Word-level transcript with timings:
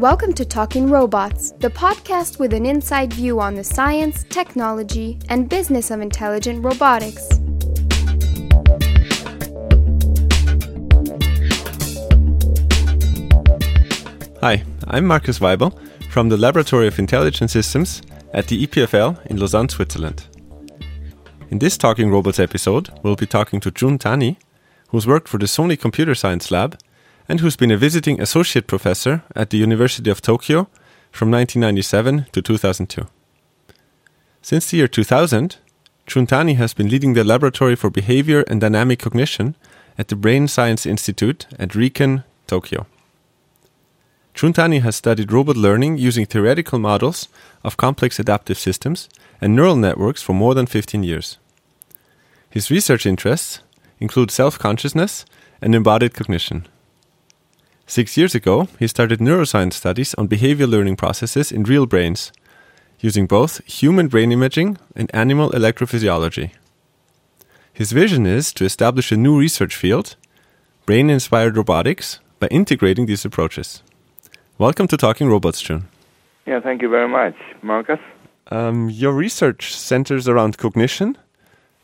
Welcome 0.00 0.32
to 0.36 0.46
Talking 0.46 0.88
Robots, 0.88 1.50
the 1.58 1.68
podcast 1.68 2.38
with 2.38 2.54
an 2.54 2.64
inside 2.64 3.12
view 3.12 3.38
on 3.38 3.54
the 3.54 3.62
science, 3.62 4.24
technology, 4.30 5.18
and 5.28 5.46
business 5.46 5.90
of 5.90 6.00
intelligent 6.00 6.64
robotics. 6.64 7.28
Hi, 14.40 14.64
I'm 14.86 15.04
Markus 15.04 15.38
Waibel 15.38 15.78
from 16.10 16.30
the 16.30 16.38
Laboratory 16.38 16.86
of 16.86 16.98
Intelligent 16.98 17.50
Systems 17.50 18.00
at 18.32 18.46
the 18.46 18.66
EPFL 18.66 19.26
in 19.26 19.36
Lausanne, 19.36 19.68
Switzerland. 19.68 20.24
In 21.50 21.58
this 21.58 21.76
Talking 21.76 22.10
Robots 22.10 22.38
episode, 22.38 22.88
we'll 23.02 23.16
be 23.16 23.26
talking 23.26 23.60
to 23.60 23.70
Jun 23.70 23.98
Tani, 23.98 24.38
who's 24.88 25.06
worked 25.06 25.28
for 25.28 25.36
the 25.36 25.44
Sony 25.44 25.78
Computer 25.78 26.14
Science 26.14 26.50
Lab 26.50 26.78
and 27.30 27.38
who's 27.38 27.54
been 27.54 27.70
a 27.70 27.76
visiting 27.76 28.20
associate 28.20 28.66
professor 28.66 29.22
at 29.36 29.50
the 29.50 29.56
University 29.56 30.10
of 30.10 30.20
Tokyo 30.20 30.68
from 31.12 31.30
1997 31.30 32.26
to 32.32 32.42
2002. 32.42 33.06
Since 34.42 34.68
the 34.68 34.78
year 34.78 34.88
2000, 34.88 35.58
Jun 36.08 36.26
Tani 36.26 36.54
has 36.54 36.74
been 36.74 36.88
leading 36.88 37.14
the 37.14 37.22
Laboratory 37.22 37.76
for 37.76 37.88
Behavior 37.88 38.42
and 38.48 38.60
Dynamic 38.60 38.98
Cognition 38.98 39.54
at 39.96 40.08
the 40.08 40.16
Brain 40.16 40.48
Science 40.48 40.84
Institute 40.86 41.46
at 41.56 41.76
RIKEN, 41.76 42.24
Tokyo. 42.48 42.86
Jun 44.34 44.52
Tani 44.52 44.80
has 44.80 44.96
studied 44.96 45.30
robot 45.30 45.56
learning 45.56 45.98
using 45.98 46.26
theoretical 46.26 46.80
models 46.80 47.28
of 47.62 47.76
complex 47.76 48.18
adaptive 48.18 48.58
systems 48.58 49.08
and 49.40 49.54
neural 49.54 49.76
networks 49.76 50.20
for 50.20 50.32
more 50.32 50.56
than 50.56 50.66
15 50.66 51.04
years. 51.04 51.38
His 52.50 52.72
research 52.72 53.06
interests 53.06 53.60
include 54.00 54.32
self 54.32 54.58
consciousness 54.58 55.24
and 55.62 55.76
embodied 55.76 56.12
cognition. 56.12 56.66
Six 57.90 58.16
years 58.16 58.36
ago, 58.36 58.68
he 58.78 58.86
started 58.86 59.18
neuroscience 59.18 59.72
studies 59.72 60.14
on 60.14 60.28
behavior 60.28 60.68
learning 60.68 60.94
processes 60.94 61.50
in 61.50 61.64
real 61.64 61.86
brains, 61.86 62.30
using 63.00 63.26
both 63.26 63.64
human 63.66 64.06
brain 64.06 64.30
imaging 64.30 64.78
and 64.94 65.12
animal 65.12 65.50
electrophysiology. 65.50 66.52
His 67.72 67.90
vision 67.90 68.26
is 68.26 68.52
to 68.52 68.64
establish 68.64 69.10
a 69.10 69.16
new 69.16 69.36
research 69.36 69.74
field, 69.74 70.14
brain 70.86 71.10
inspired 71.10 71.56
robotics, 71.56 72.20
by 72.38 72.46
integrating 72.46 73.06
these 73.06 73.24
approaches. 73.24 73.82
Welcome 74.56 74.86
to 74.86 74.96
Talking 74.96 75.28
Robots, 75.28 75.60
Jun. 75.60 75.88
Yeah, 76.46 76.60
thank 76.60 76.82
you 76.82 76.88
very 76.88 77.08
much, 77.08 77.34
Markus. 77.60 77.98
Um, 78.52 78.88
your 78.88 79.12
research 79.12 79.74
centers 79.74 80.28
around 80.28 80.58
cognition. 80.58 81.18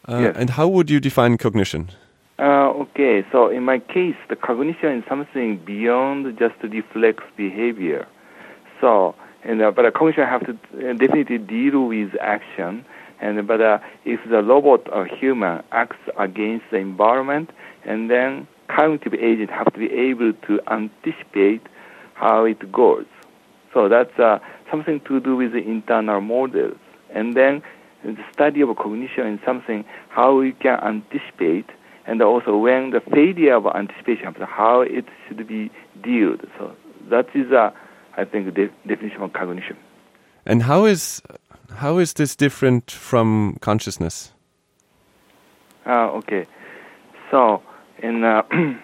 Uh, 0.08 0.18
Yes. 0.20 0.36
And 0.38 0.50
how 0.50 0.68
would 0.68 0.88
you 0.88 1.00
define 1.00 1.36
cognition? 1.36 1.90
Uh, 2.38 2.68
okay, 2.68 3.24
so 3.32 3.48
in 3.48 3.64
my 3.64 3.78
case, 3.78 4.16
the 4.28 4.36
cognition 4.36 4.98
is 4.98 5.04
something 5.08 5.56
beyond 5.64 6.38
just 6.38 6.54
reflex 6.62 7.24
behavior. 7.36 8.06
So, 8.80 9.14
and 9.42 9.62
uh, 9.62 9.70
but 9.70 9.86
a 9.86 9.92
cognition 9.92 10.24
have 10.26 10.44
to 10.44 10.52
uh, 10.52 10.92
definitely 10.92 11.38
deal 11.38 11.86
with 11.86 12.10
action. 12.20 12.84
And 13.22 13.46
but 13.46 13.62
uh, 13.62 13.78
if 14.04 14.20
the 14.28 14.42
robot 14.42 14.86
or 14.92 15.06
human 15.06 15.62
acts 15.72 15.96
against 16.18 16.66
the 16.70 16.76
environment, 16.76 17.50
and 17.86 18.10
then 18.10 18.46
cognitive 18.68 19.14
agent 19.14 19.48
have 19.50 19.72
to 19.72 19.78
be 19.78 19.90
able 19.90 20.34
to 20.46 20.60
anticipate 20.70 21.62
how 22.14 22.44
it 22.44 22.70
goes. 22.70 23.06
So 23.72 23.88
that's 23.88 24.18
uh, 24.18 24.40
something 24.70 25.00
to 25.08 25.20
do 25.20 25.36
with 25.36 25.52
the 25.52 25.58
internal 25.58 26.20
models. 26.20 26.76
And 27.14 27.34
then 27.34 27.62
the 28.04 28.16
study 28.32 28.60
of 28.60 28.76
cognition 28.76 29.26
is 29.34 29.40
something 29.44 29.86
how 30.10 30.36
we 30.36 30.52
can 30.52 30.78
anticipate, 30.80 31.66
and 32.06 32.22
also 32.22 32.56
when 32.56 32.90
the 32.90 33.00
failure 33.00 33.54
of 33.54 33.66
anticipation 33.66 34.34
how 34.40 34.80
it 34.80 35.04
should 35.26 35.46
be 35.46 35.70
dealt. 36.02 36.40
So 36.58 36.74
that 37.10 37.26
is, 37.34 37.52
uh, 37.52 37.70
I 38.16 38.24
think, 38.24 38.54
the 38.54 38.70
definition 38.86 39.22
of 39.22 39.32
cognition. 39.32 39.76
And 40.44 40.62
how 40.62 40.84
is 40.84 41.20
how 41.76 41.98
is 41.98 42.14
this 42.14 42.36
different 42.36 42.90
from 42.90 43.58
consciousness? 43.60 44.32
Uh, 45.84 46.10
okay. 46.18 46.46
So, 47.30 47.62
in 48.02 48.24
uh, 48.24 48.42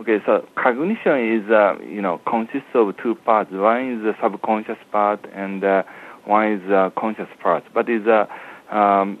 okay, 0.00 0.18
so 0.26 0.46
cognition 0.54 1.40
is 1.40 1.50
uh, 1.50 1.76
you 1.82 2.02
know 2.02 2.20
consists 2.26 2.68
of 2.74 2.94
two 3.02 3.14
parts. 3.14 3.50
One 3.52 3.92
is 3.92 4.02
the 4.02 4.14
subconscious 4.22 4.78
part, 4.92 5.24
and 5.34 5.64
uh, 5.64 5.82
one 6.24 6.52
is 6.52 6.62
the 6.68 6.92
conscious 6.96 7.28
part. 7.42 7.64
But 7.72 7.88
is 7.88 8.06
uh, 8.06 8.26
um, 8.74 9.18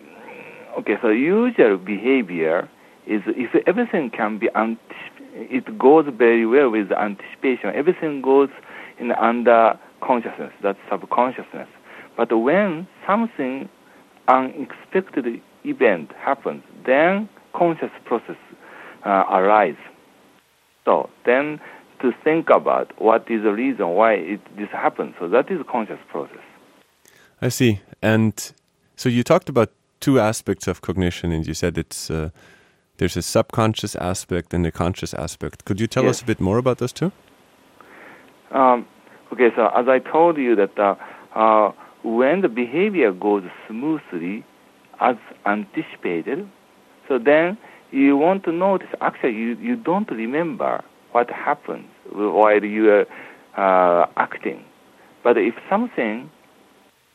okay. 0.78 0.96
So 1.02 1.08
usual 1.08 1.78
behavior 1.78 2.68
is 3.06 3.22
if 3.26 3.54
everything 3.66 4.10
can 4.10 4.38
be 4.38 4.48
it 5.38 5.78
goes 5.78 6.06
very 6.16 6.46
well 6.46 6.70
with 6.70 6.90
anticipation. 6.92 7.74
Everything 7.74 8.22
goes 8.22 8.48
in 8.98 9.12
under 9.12 9.78
consciousness. 10.00 10.52
That's 10.62 10.78
subconsciousness. 10.90 11.68
But 12.16 12.32
when 12.36 12.88
something 13.06 13.68
unexpected 14.28 15.42
event 15.64 16.12
happens, 16.18 16.62
then 16.84 17.28
conscious 17.54 17.90
process 18.04 18.36
uh. 19.04 19.72
So 20.84 21.10
then 21.24 21.60
to 22.00 22.12
think 22.24 22.48
about 22.50 23.00
what 23.00 23.30
is 23.30 23.42
the 23.42 23.52
reason 23.52 23.88
why 23.90 24.14
it, 24.14 24.56
this 24.56 24.68
happens. 24.70 25.14
So 25.18 25.28
that 25.28 25.50
is 25.50 25.60
conscious 25.70 25.98
process. 26.10 26.42
I 27.40 27.48
see. 27.48 27.80
And 28.02 28.34
so 28.96 29.08
you 29.08 29.22
talked 29.22 29.48
about 29.48 29.72
two 30.00 30.20
aspects 30.20 30.66
of 30.66 30.80
cognition, 30.80 31.32
and 31.32 31.46
you 31.46 31.54
said 31.54 31.78
it's 31.78 32.10
uh, 32.10 32.30
there's 32.98 33.16
a 33.16 33.22
subconscious 33.22 33.94
aspect 33.96 34.54
and 34.54 34.66
a 34.66 34.72
conscious 34.72 35.14
aspect. 35.14 35.64
Could 35.64 35.80
you 35.80 35.86
tell 35.86 36.04
Yes. 36.04 36.16
us 36.16 36.22
a 36.22 36.24
bit 36.24 36.40
more 36.40 36.58
about 36.58 36.78
those 36.78 36.92
two? 36.92 37.12
Um, 38.50 38.86
okay, 39.32 39.50
so 39.54 39.68
as 39.68 39.88
I 39.88 39.98
told 39.98 40.36
you 40.38 40.56
that 40.56 40.78
uh, 40.78 40.94
uh, 41.34 41.72
when 42.02 42.40
the 42.40 42.48
behavior 42.48 43.12
goes 43.12 43.44
smoothly 43.68 44.44
as 45.00 45.16
anticipated, 45.44 46.48
so 47.08 47.18
then 47.18 47.58
you 47.90 48.16
want 48.16 48.44
to 48.44 48.52
notice 48.52 48.88
actually 49.00 49.34
you, 49.34 49.56
you 49.56 49.76
don't 49.76 50.10
remember 50.10 50.82
what 51.12 51.30
happens 51.30 51.86
while 52.12 52.64
you 52.64 52.90
are 52.90 53.06
uh, 53.56 54.06
acting. 54.16 54.64
But 55.22 55.36
if 55.38 55.54
something 55.68 56.30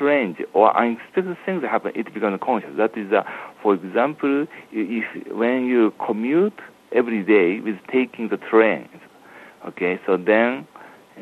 strange 0.02 0.38
or 0.54 0.76
unexpected 0.76 1.38
things 1.46 1.64
happen, 1.64 1.92
it 1.94 2.12
becomes 2.14 2.40
conscious. 2.42 2.72
That 2.76 2.98
is, 2.98 3.12
uh, 3.14 3.22
for 3.62 3.76
example, 3.76 4.48
if 4.72 5.06
when 5.32 5.66
you 5.66 5.94
commute 6.04 6.60
every 6.92 7.24
day 7.24 7.60
with 7.60 7.76
taking 7.92 8.30
the 8.30 8.38
train, 8.38 8.90
okay, 9.68 10.00
so 10.06 10.18
then 10.18 10.68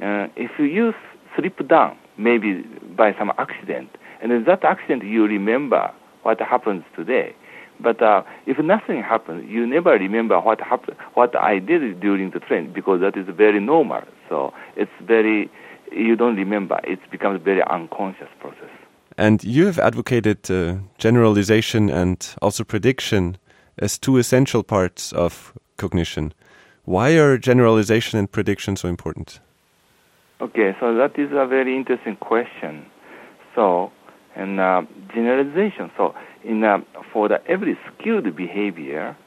uh, 0.01 0.28
if 0.38 0.51
you 0.57 0.94
slip 1.35 1.67
down, 1.67 1.97
maybe 2.17 2.63
by 2.95 3.13
some 3.17 3.31
accident, 3.38 3.90
and 4.22 4.31
in 4.31 4.45
that 4.45 4.63
accident 4.63 5.03
you 5.03 5.25
remember 5.25 5.91
what 6.23 6.40
happens 6.40 6.84
today. 6.96 7.35
But 7.81 8.01
uh, 8.01 8.23
if 8.46 8.59
nothing 8.59 9.01
happens, 9.01 9.50
you 9.50 9.66
never 9.66 9.91
remember 9.91 10.40
what 10.40 10.59
happened, 10.59 10.97
what 11.13 11.35
I 11.35 11.59
did 11.59 12.00
during 12.01 12.31
the 12.31 12.40
train, 12.40 12.73
because 12.73 13.00
that 13.01 13.16
is 13.17 13.25
very 13.35 13.61
normal. 13.61 14.01
So 14.28 14.53
it's 14.75 14.91
very, 15.01 15.50
you 15.92 16.16
don't 16.16 16.36
remember. 16.36 16.80
It 16.84 17.00
becomes 17.12 17.42
a 17.42 17.44
very 17.44 17.64
unconscious 17.64 18.30
process. 18.40 18.70
And 19.18 19.44
you 19.44 19.66
have 19.66 19.80
advocated 19.80 20.50
uh, 20.50 20.76
generalization 20.98 21.90
and 21.90 22.26
also 22.42 22.64
prediction 22.64 23.38
as 23.78 23.98
two 23.98 24.18
essential 24.18 24.64
parts 24.64 25.12
of 25.14 25.54
cognition. 25.78 26.34
Why 26.86 27.18
are 27.18 27.38
generalization 27.38 28.18
and 28.20 28.32
prediction 28.32 28.76
so 28.76 28.88
important? 28.88 29.40
Okay, 30.42 30.76
so 30.80 30.96
that 30.96 31.20
is 31.20 31.32
a 31.34 31.46
very 31.46 31.76
interesting 31.76 32.16
question. 32.16 32.86
So, 33.56 33.92
and 34.36 34.60
uh, 34.60 34.84
generalization. 35.14 35.92
So, 35.98 36.16
in 36.44 36.64
uh, 36.64 36.80
for 37.12 37.28
the 37.28 37.46
every 37.46 37.78
skilled 37.88 38.34
behavior, 38.35 39.18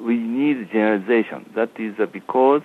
we 0.00 0.16
need 0.16 0.70
generalization. 0.70 1.50
That 1.56 1.70
is 1.78 1.94
uh, 1.98 2.06
because 2.06 2.62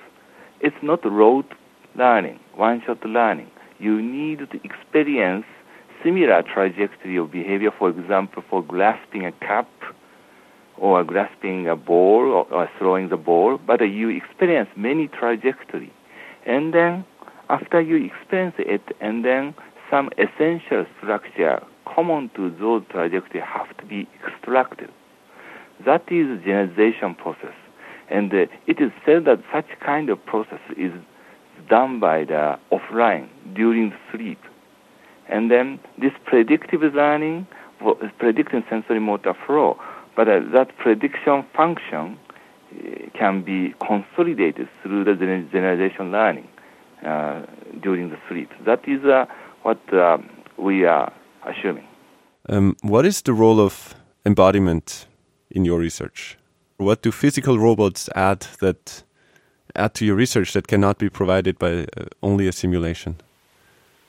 it's 0.60 0.76
not 0.84 1.04
rote 1.04 1.52
learning, 1.96 2.40
one-shot 2.56 3.06
learning. 3.06 3.50
You 3.80 4.02
need 4.02 4.40
to 4.40 4.60
experience 4.64 5.46
similar 6.04 6.44
trajectory 6.44 7.18
of 7.18 7.32
behavior. 7.32 7.72
For 7.78 7.90
example, 7.90 8.44
for 8.50 8.62
grasping 8.64 9.26
a 9.26 9.32
cup 9.32 9.70
or 10.78 11.04
grasping 11.04 11.68
a 11.68 11.76
ball 11.76 12.32
or, 12.32 12.54
or 12.54 12.70
throwing 12.78 13.10
the 13.10 13.18
ball, 13.18 13.58
but 13.58 13.82
you 13.82 14.10
experience 14.10 14.70
many 14.76 15.08
trajectory, 15.08 15.92
and 16.46 16.74
then 16.74 17.06
after 17.50 17.80
you 17.80 17.96
experience 18.06 18.56
it, 18.58 18.82
and 19.00 19.24
then 19.24 19.54
some 19.90 20.10
essential 20.18 20.86
structure 20.98 21.64
common 21.86 22.30
to 22.36 22.50
those 22.60 22.84
trajectories 22.90 23.44
have 23.46 23.76
to 23.78 23.86
be 23.86 24.08
extracted. 24.26 24.90
That 25.86 26.04
is 26.12 26.42
generalization 26.44 27.16
process, 27.16 27.54
and 28.10 28.34
uh, 28.34 28.46
it 28.68 28.82
is 28.82 28.92
said 29.06 29.26
that 29.26 29.44
such 29.54 29.68
kind 29.80 30.10
of 30.10 30.26
process 30.26 30.62
is 30.76 30.92
done 31.70 32.00
by 32.00 32.26
the 32.26 32.60
offline 32.72 33.28
during 33.54 33.94
sleep, 34.12 34.40
and 35.30 35.50
then 35.50 35.80
this 36.00 36.12
predictive 36.26 36.82
learning, 36.94 37.48
predicting 38.20 38.64
sensory 38.70 39.00
motor 39.00 39.34
flow, 39.46 39.78
but 40.16 40.28
uh, 40.28 40.40
that 40.54 40.76
prediction 40.78 41.46
function 41.56 42.18
uh, 42.18 43.10
can 43.18 43.42
be 43.44 43.74
consolidated 43.86 44.68
through 44.82 45.04
the 45.04 45.12
gener- 45.12 45.52
generalization 45.52 46.12
learning 46.12 46.48
uh, 47.06 47.42
during 47.82 48.10
the 48.10 48.18
sleep. 48.30 48.50
That 48.66 48.88
is 48.88 49.04
uh, 49.06 49.26
what 49.64 49.82
uh, 49.94 50.18
we 50.58 50.86
are 50.86 51.12
assuming. 51.46 51.88
Um, 52.50 52.76
what 52.82 53.06
is 53.06 53.22
the 53.22 53.34
role 53.34 53.60
of 53.60 53.96
embodiment 54.26 55.08
in 55.50 55.66
your 55.66 55.80
research? 55.80 56.38
What 56.78 57.02
do 57.02 57.12
physical 57.12 57.58
robots 57.60 58.10
add 58.16 58.48
that 58.60 59.04
add 59.76 59.94
to 59.96 60.06
your 60.06 60.16
research 60.16 60.54
that 60.54 60.68
cannot 60.68 60.98
be 60.98 61.10
provided 61.10 61.58
by 61.60 61.86
uh, 61.98 62.06
only 62.22 62.48
a 62.48 62.52
simulation? 62.52 63.16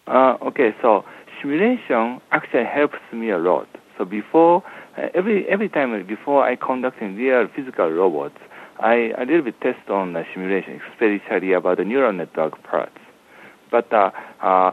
Uh, 0.06 0.36
okay, 0.42 0.74
so 0.82 1.04
simulation 1.40 2.20
actually 2.30 2.64
helps 2.64 2.98
me 3.12 3.30
a 3.30 3.38
lot. 3.38 3.68
So 3.96 4.04
before 4.04 4.62
uh, 4.96 5.08
every 5.14 5.48
every 5.48 5.68
time 5.68 6.06
before 6.06 6.44
I 6.44 6.56
conducting 6.56 7.16
real 7.16 7.48
physical 7.54 7.90
robots, 7.90 8.38
I 8.78 9.12
a 9.16 9.24
little 9.24 9.42
bit 9.42 9.60
test 9.60 9.88
on 9.88 10.12
the 10.12 10.24
simulation, 10.32 10.80
especially 10.92 11.52
about 11.52 11.78
the 11.78 11.84
neural 11.84 12.12
network 12.12 12.62
parts. 12.64 12.98
But 13.70 13.92
uh, 13.92 14.10
uh, 14.42 14.72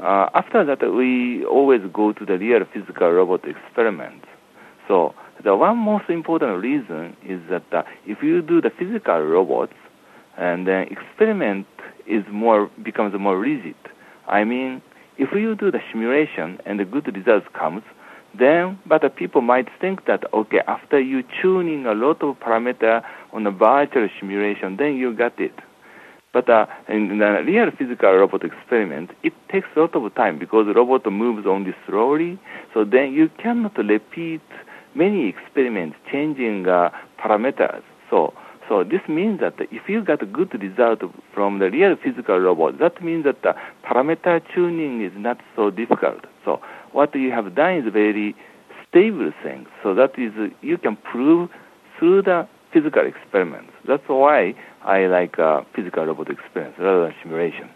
uh, 0.00 0.28
after 0.34 0.64
that, 0.64 0.80
we 0.92 1.44
always 1.44 1.80
go 1.92 2.12
to 2.12 2.24
the 2.24 2.38
real 2.38 2.64
physical 2.72 3.10
robot 3.10 3.46
experiments. 3.46 4.26
So 4.88 5.14
the 5.44 5.54
one 5.56 5.78
most 5.78 6.08
important 6.08 6.62
reason 6.62 7.16
is 7.24 7.40
that 7.50 7.86
if 8.06 8.22
you 8.22 8.42
do 8.42 8.60
the 8.60 8.70
physical 8.70 9.20
robots, 9.20 9.74
and 10.36 10.66
then 10.66 10.88
experiment 10.88 11.66
is 12.06 12.24
more 12.30 12.70
becomes 12.82 13.14
more 13.18 13.38
rigid. 13.38 13.76
I 14.26 14.44
mean, 14.44 14.82
if 15.18 15.30
you 15.32 15.54
do 15.54 15.70
the 15.70 15.80
simulation 15.90 16.58
and 16.64 16.80
the 16.80 16.84
good 16.84 17.14
results 17.14 17.46
comes, 17.52 17.82
then 18.38 18.78
but 18.86 19.02
the 19.02 19.10
people 19.10 19.40
might 19.40 19.68
think 19.80 20.06
that 20.06 20.24
okay, 20.32 20.60
after 20.66 21.00
you 21.00 21.22
tuning 21.40 21.86
a 21.86 21.94
lot 21.94 22.22
of 22.22 22.38
parameter 22.40 23.04
on 23.32 23.46
a 23.46 23.50
virtual 23.50 24.08
simulation, 24.18 24.76
then 24.76 24.96
you 24.96 25.12
got 25.14 25.38
it. 25.38 25.54
But 26.32 26.48
uh, 26.48 26.64
in 26.88 27.18
the 27.18 27.42
real 27.46 27.70
physical 27.70 28.10
robot 28.14 28.42
experiment, 28.42 29.10
it 29.22 29.34
takes 29.50 29.68
a 29.76 29.80
lot 29.80 29.94
of 29.94 30.14
time 30.14 30.38
because 30.38 30.66
the 30.66 30.72
robot 30.72 31.04
moves 31.12 31.46
only 31.46 31.74
slowly. 31.86 32.40
So 32.72 32.84
then 32.84 33.12
you 33.12 33.28
cannot 33.36 33.76
repeat 33.76 34.40
many 34.94 35.28
experiments 35.28 35.96
changing 36.10 36.66
uh, 36.68 36.90
parameters. 37.18 37.82
So 38.08 38.32
so 38.68 38.84
this 38.84 39.00
means 39.08 39.40
that 39.40 39.54
if 39.70 39.88
you 39.88 40.02
got 40.02 40.22
a 40.22 40.26
good 40.26 40.52
result 40.60 41.00
from 41.34 41.58
the 41.58 41.70
real 41.70 41.96
physical 41.96 42.38
robot, 42.38 42.78
that 42.78 43.02
means 43.02 43.24
that 43.24 43.42
the 43.42 43.54
parameter 43.84 44.40
tuning 44.54 45.02
is 45.02 45.12
not 45.16 45.38
so 45.56 45.70
difficult. 45.70 46.24
So 46.44 46.60
what 46.92 47.14
you 47.14 47.30
have 47.32 47.54
done 47.54 47.76
is 47.76 47.92
very 47.92 48.36
stable 48.88 49.32
thing. 49.42 49.66
So 49.82 49.94
that 49.94 50.18
is 50.18 50.32
you 50.60 50.78
can 50.78 50.96
prove 50.96 51.50
through 51.98 52.22
the 52.22 52.46
physical 52.72 53.06
experiments. 53.06 53.72
That's 53.86 54.06
why 54.06 54.54
I 54.82 55.06
like 55.06 55.38
uh, 55.38 55.62
physical 55.74 56.06
robot 56.06 56.30
experience 56.30 56.76
rather 56.78 57.04
than 57.04 57.14
simulation. 57.22 57.68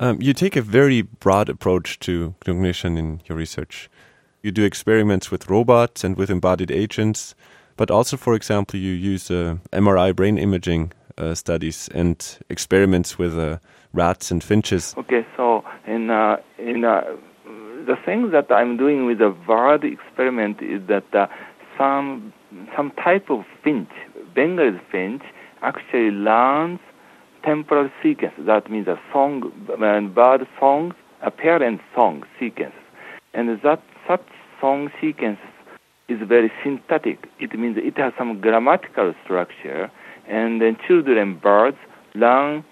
Um, 0.00 0.20
you 0.20 0.32
take 0.32 0.56
a 0.56 0.62
very 0.62 1.02
broad 1.02 1.48
approach 1.48 2.00
to 2.00 2.34
cognition 2.44 2.98
in 2.98 3.20
your 3.26 3.38
research. 3.38 3.88
You 4.42 4.50
do 4.50 4.64
experiments 4.64 5.30
with 5.30 5.48
robots 5.48 6.04
and 6.04 6.16
with 6.16 6.30
embodied 6.30 6.70
agents, 6.70 7.34
but 7.76 7.90
also, 7.90 8.16
for 8.16 8.34
example, 8.34 8.78
you 8.78 8.92
use 8.92 9.30
uh, 9.30 9.56
MRI 9.72 10.14
brain 10.14 10.38
imaging 10.38 10.92
uh, 11.18 11.34
studies 11.34 11.88
and 11.94 12.38
experiments 12.48 13.18
with 13.18 13.38
uh, 13.38 13.58
rats 13.92 14.30
and 14.30 14.42
finches. 14.42 14.94
Okay, 14.98 15.26
so 15.36 15.64
in 15.86 16.10
uh, 16.10 16.36
in 16.58 16.84
uh, 16.84 17.02
the 17.86 17.96
thing 18.04 18.30
that 18.30 18.50
I'm 18.50 18.76
doing 18.76 19.06
with 19.06 19.18
the 19.18 19.34
VARD 19.46 19.84
experiment 19.84 20.62
is 20.62 20.82
that 20.88 21.14
uh, 21.14 21.26
some 21.78 22.32
some 22.76 22.90
type 22.92 23.30
of 23.30 23.44
finch, 23.62 23.90
Bengal 24.34 24.78
finch, 24.90 25.22
actually 25.62 26.10
learns 26.10 26.80
temporal 27.44 27.90
sequence. 28.02 28.34
That 28.38 28.70
means 28.70 28.88
a 28.88 28.98
song, 29.12 29.52
and 29.80 30.14
bird 30.14 30.46
songs, 30.58 30.94
a 31.22 31.30
parent 31.30 31.80
song 31.94 32.24
sequence, 32.38 32.74
and 33.34 33.48
that 33.62 33.82
such 34.08 34.26
song 34.60 34.90
sequence 35.00 35.38
is 36.08 36.18
very 36.26 36.52
synthetic. 36.62 37.28
It 37.40 37.58
means 37.58 37.76
it 37.78 37.96
has 37.98 38.12
some 38.18 38.40
grammatical 38.40 39.14
structure, 39.24 39.90
and 40.28 40.60
then 40.60 40.76
children, 40.86 41.38
birds, 41.42 41.78
learn 42.14 42.64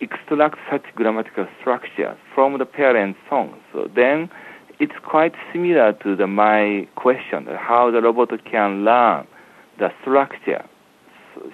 extract 0.00 0.56
such 0.70 0.82
grammatical 0.94 1.46
structure 1.60 2.16
from 2.34 2.58
the 2.58 2.64
parent 2.64 3.16
song. 3.28 3.54
So 3.72 3.88
then 3.94 4.30
it's 4.78 4.94
quite 5.04 5.34
similar 5.52 5.92
to 6.02 6.16
the 6.16 6.26
my 6.26 6.88
question, 6.96 7.46
how 7.46 7.90
the 7.90 8.00
robot 8.00 8.30
can 8.50 8.84
learn 8.84 9.26
the 9.78 9.90
structure, 10.00 10.64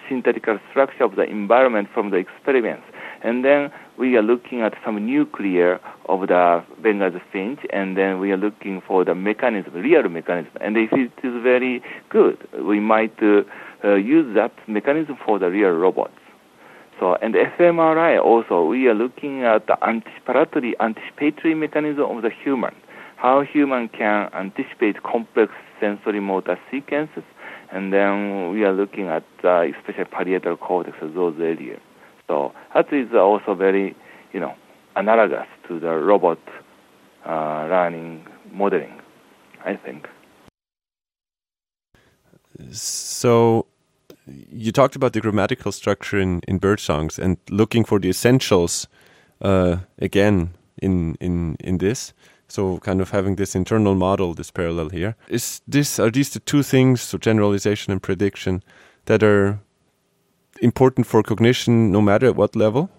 synthetic 0.08 0.44
structure 0.70 1.04
of 1.04 1.16
the 1.16 1.24
environment 1.24 1.88
from 1.92 2.10
the 2.10 2.16
experiments. 2.16 2.84
And 3.22 3.44
then 3.44 3.72
we 3.98 4.16
are 4.16 4.22
looking 4.22 4.60
at 4.60 4.74
some 4.84 5.04
nuclear 5.06 5.80
of 6.06 6.28
the 6.28 6.64
Bengalese 6.82 7.20
finch, 7.32 7.60
and 7.70 7.96
then 7.96 8.20
we 8.20 8.30
are 8.32 8.36
looking 8.36 8.82
for 8.86 9.04
the 9.04 9.14
mechanism, 9.14 9.72
real 9.74 10.08
mechanism. 10.08 10.52
And 10.60 10.76
if 10.76 10.92
it 10.92 11.12
is 11.24 11.42
very 11.42 11.82
good, 12.10 12.36
we 12.62 12.80
might 12.80 13.14
uh, 13.22 13.42
uh, 13.84 13.94
use 13.94 14.34
that 14.34 14.52
mechanism 14.68 15.16
for 15.24 15.38
the 15.38 15.50
real 15.50 15.70
robots. 15.70 16.18
So, 16.98 17.14
and 17.16 17.34
fMRI 17.34 18.22
also, 18.22 18.64
we 18.64 18.86
are 18.86 18.94
looking 18.94 19.44
at 19.44 19.66
the 19.66 19.76
anticipatory, 19.86 20.74
anticipatory 20.80 21.54
mechanism 21.54 22.04
of 22.04 22.22
the 22.22 22.30
human, 22.30 22.74
how 23.16 23.42
human 23.42 23.88
can 23.88 24.30
anticipate 24.32 25.02
complex 25.02 25.52
sensory 25.78 26.20
motor 26.20 26.58
sequences, 26.70 27.24
and 27.70 27.92
then 27.92 28.50
we 28.50 28.64
are 28.64 28.72
looking 28.72 29.08
at 29.08 29.24
uh, 29.44 29.62
especially 29.62 30.04
parietal 30.04 30.56
cortex, 30.56 30.96
those 31.02 31.34
areas. 31.38 31.80
So 32.28 32.52
that 32.74 32.92
is 32.92 33.12
also 33.14 33.54
very, 33.54 33.94
you 34.32 34.40
know, 34.40 34.54
analogous 34.96 35.46
to 35.68 35.78
the 35.78 35.94
robot 35.94 36.38
uh, 37.24 37.66
learning 37.68 38.26
modeling, 38.52 39.00
I 39.64 39.76
think. 39.76 40.08
So 42.70 43.66
you 44.26 44.72
talked 44.72 44.96
about 44.96 45.12
the 45.12 45.20
grammatical 45.20 45.72
structure 45.72 46.18
in, 46.18 46.40
in 46.48 46.58
bird 46.58 46.80
songs 46.80 47.18
and 47.18 47.36
looking 47.50 47.84
for 47.84 47.98
the 47.98 48.08
essentials 48.08 48.88
uh, 49.40 49.78
again 49.98 50.50
in, 50.78 51.16
in, 51.20 51.56
in 51.60 51.78
this. 51.78 52.12
So 52.48 52.78
kind 52.78 53.00
of 53.00 53.10
having 53.10 53.36
this 53.36 53.54
internal 53.54 53.94
model, 53.94 54.34
this 54.34 54.50
parallel 54.50 54.90
here. 54.90 55.16
Is 55.28 55.60
this 55.66 55.98
are 55.98 56.10
these 56.10 56.30
the 56.30 56.40
two 56.40 56.62
things, 56.62 57.00
so 57.00 57.18
generalization 57.18 57.92
and 57.92 58.00
prediction, 58.00 58.62
that 59.06 59.22
are 59.22 59.58
important 60.60 61.06
for 61.06 61.22
cognition 61.22 61.90
no 61.90 62.00
matter 62.00 62.26
at 62.26 62.36
what 62.36 62.56
level? 62.56 62.90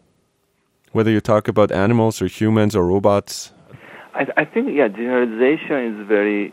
Whether 0.92 1.12
you 1.12 1.22
talk 1.22 1.48
about 1.48 1.72
animals 1.72 2.22
or 2.22 2.28
humans 2.28 2.76
or 2.76 2.86
robots? 2.88 3.52
I, 4.14 4.28
I 4.38 4.46
think, 4.46 4.70
yeah, 4.74 4.88
generalization 4.88 5.78
is 5.94 6.08
very, 6.08 6.52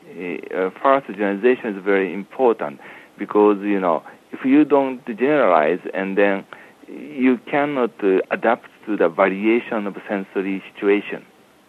uh, 0.55 0.71
first, 0.83 1.07
generalization 1.07 1.77
is 1.77 1.83
very 1.83 2.13
important 2.13 2.81
because, 3.19 3.59
you 3.63 3.81
know, 3.81 4.03
if 4.33 4.45
you 4.45 4.65
don't 4.65 5.05
generalize 5.07 5.81
and 5.95 6.19
then 6.19 6.45
you 6.89 7.39
cannot 7.51 7.93
uh, 8.03 8.19
adapt 8.31 8.69
to 8.87 8.97
the 8.97 9.09
variation 9.09 9.87
of 9.87 9.97
sensory 10.09 10.63
situation. 10.75 11.25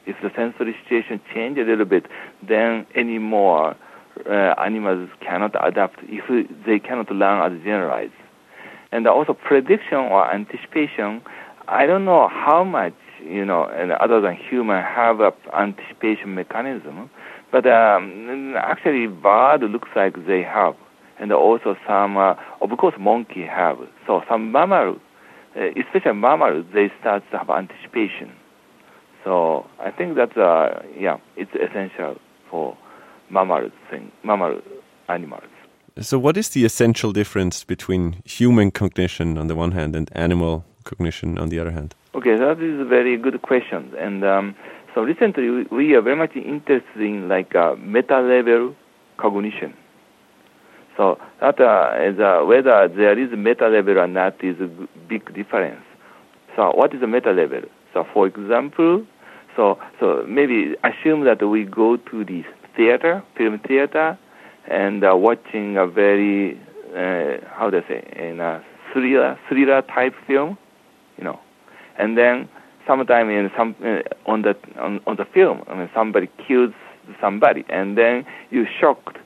If 0.05 0.17
the 0.21 0.31
sensory 0.35 0.75
situation 0.83 1.21
change 1.33 1.57
a 1.57 1.63
little 1.63 1.85
bit, 1.85 2.05
then 2.47 2.85
anymore 2.95 3.75
uh, 4.29 4.31
animals 4.57 5.09
cannot 5.21 5.55
adapt 5.65 5.99
if 6.03 6.25
they 6.65 6.79
cannot 6.79 7.09
learn 7.11 7.51
as 7.51 7.57
generalized. 7.63 8.13
And 8.95 9.05
also 9.07 9.33
prediction 9.33 9.97
or 9.97 10.33
anticipation, 10.33 11.21
I 11.67 11.85
don't 11.85 12.05
know 12.05 12.29
how 12.29 12.63
much, 12.63 12.93
you 13.21 13.43
know, 13.43 13.65
and 13.65 13.91
other 13.91 14.21
than 14.21 14.37
human 14.37 14.81
have 14.81 15.19
a 15.19 15.33
anticipation 15.53 16.33
mechanism, 16.33 17.09
but 17.51 17.67
um, 17.67 18.53
actually 18.57 19.07
bird 19.07 19.63
looks 19.63 19.89
like 19.97 20.25
they 20.25 20.43
have. 20.43 20.75
And 21.19 21.33
also 21.33 21.75
some, 21.85 22.15
uh, 22.15 22.35
of 22.61 22.69
course, 22.77 22.95
monkey 22.97 23.45
have. 23.45 23.79
So 24.07 24.21
some 24.29 24.53
mammal, 24.53 24.95
uh, 25.57 25.71
especially 25.75 26.13
mammals, 26.13 26.65
they 26.73 26.89
start 27.01 27.23
to 27.31 27.37
have 27.39 27.49
anticipation. 27.49 28.31
So 29.25 29.65
I 29.77 29.91
think 29.91 30.15
that, 30.15 30.37
uh, 30.37 30.83
yeah, 30.97 31.17
it's 31.35 31.51
essential 31.51 32.15
for 32.49 32.77
mammal 33.29 33.71
thing, 33.91 34.13
mammal 34.23 34.61
animals. 35.09 35.54
So, 36.01 36.19
what 36.19 36.35
is 36.35 36.49
the 36.49 36.65
essential 36.65 37.13
difference 37.13 37.63
between 37.63 38.21
human 38.25 38.69
cognition 38.69 39.37
on 39.37 39.47
the 39.47 39.55
one 39.55 39.71
hand 39.71 39.95
and 39.95 40.09
animal 40.11 40.65
cognition 40.83 41.37
on 41.37 41.47
the 41.47 41.57
other 41.57 41.71
hand? 41.71 41.95
Okay, 42.13 42.35
that 42.35 42.61
is 42.61 42.81
a 42.81 42.83
very 42.83 43.15
good 43.15 43.41
question. 43.43 43.93
And 43.97 44.25
um, 44.25 44.55
so 44.93 45.03
recently, 45.03 45.63
we 45.71 45.93
are 45.93 46.01
very 46.01 46.17
much 46.17 46.35
interested 46.35 46.99
in 46.99 47.29
like 47.29 47.55
uh, 47.55 47.75
meta 47.77 48.19
level 48.19 48.75
cognition. 49.15 49.73
So 50.97 51.17
that 51.39 51.61
uh, 51.61 51.95
is 52.01 52.19
uh, 52.19 52.43
whether 52.45 52.89
there 52.89 53.17
is 53.17 53.29
meta 53.31 53.69
level 53.69 53.97
or 53.97 54.07
not 54.07 54.43
is 54.43 54.59
a 54.59 54.67
big 55.07 55.33
difference. 55.33 55.85
So 56.57 56.73
what 56.75 56.93
is 56.93 57.01
a 57.03 57.07
meta 57.07 57.31
level? 57.31 57.61
So 57.93 58.05
for 58.13 58.27
example, 58.27 59.05
so 59.55 59.79
so 60.01 60.25
maybe 60.27 60.75
assume 60.83 61.23
that 61.23 61.41
we 61.41 61.63
go 61.63 61.95
to 61.95 62.25
the 62.25 62.43
theater, 62.75 63.23
film 63.37 63.59
theater, 63.65 64.19
and 64.67 65.03
uh, 65.03 65.15
watching 65.15 65.77
a 65.77 65.87
very 65.87 66.59
uh, 66.95 67.37
how 67.53 67.69
do 67.69 67.77
I 67.77 67.87
say 67.87 68.03
in 68.15 68.39
a 68.39 68.63
thriller 68.93 69.37
thriller 69.49 69.81
type 69.83 70.13
film, 70.27 70.57
you 71.17 71.23
know, 71.23 71.39
and 71.97 72.17
then 72.17 72.49
sometime 72.87 73.29
in 73.29 73.51
some 73.57 73.75
uh, 73.83 74.01
on 74.29 74.41
the 74.43 74.55
on, 74.79 74.99
on 75.05 75.17
the 75.17 75.25
film, 75.25 75.63
I 75.67 75.75
mean 75.75 75.89
somebody 75.93 76.29
kills 76.47 76.73
somebody, 77.21 77.65
and 77.69 77.97
then 77.97 78.25
you 78.49 78.65
shocked, 78.79 79.17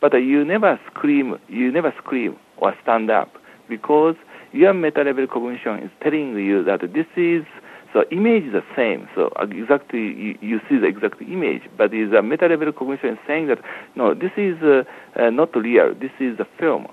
but 0.00 0.14
uh, 0.14 0.18
you 0.18 0.44
never 0.44 0.78
scream, 0.90 1.38
you 1.48 1.70
never 1.70 1.94
scream 1.98 2.36
or 2.56 2.74
stand 2.82 3.10
up 3.10 3.32
because 3.68 4.16
your 4.52 4.72
meta 4.72 5.02
level 5.02 5.26
cognition 5.26 5.78
is 5.82 5.90
telling 6.02 6.36
you 6.36 6.64
that 6.64 6.80
this 6.80 7.06
is 7.16 7.44
so 7.92 8.04
image 8.10 8.44
is 8.44 8.52
the 8.52 8.64
same. 8.76 9.08
So 9.14 9.30
exactly 9.40 10.00
you, 10.00 10.38
you 10.40 10.60
see 10.68 10.76
the 10.78 10.86
exact 10.86 11.22
image, 11.22 11.62
but 11.76 11.94
is 11.94 12.12
a 12.12 12.22
meta 12.22 12.46
level 12.46 12.72
cognition 12.72 13.18
saying 13.26 13.46
that 13.48 13.58
no, 13.96 14.14
this 14.14 14.32
is 14.36 14.56
uh, 14.62 14.84
uh, 15.16 15.30
not 15.30 15.56
real. 15.56 15.94
This 15.94 16.12
is 16.20 16.38
a 16.38 16.46
film. 16.58 16.86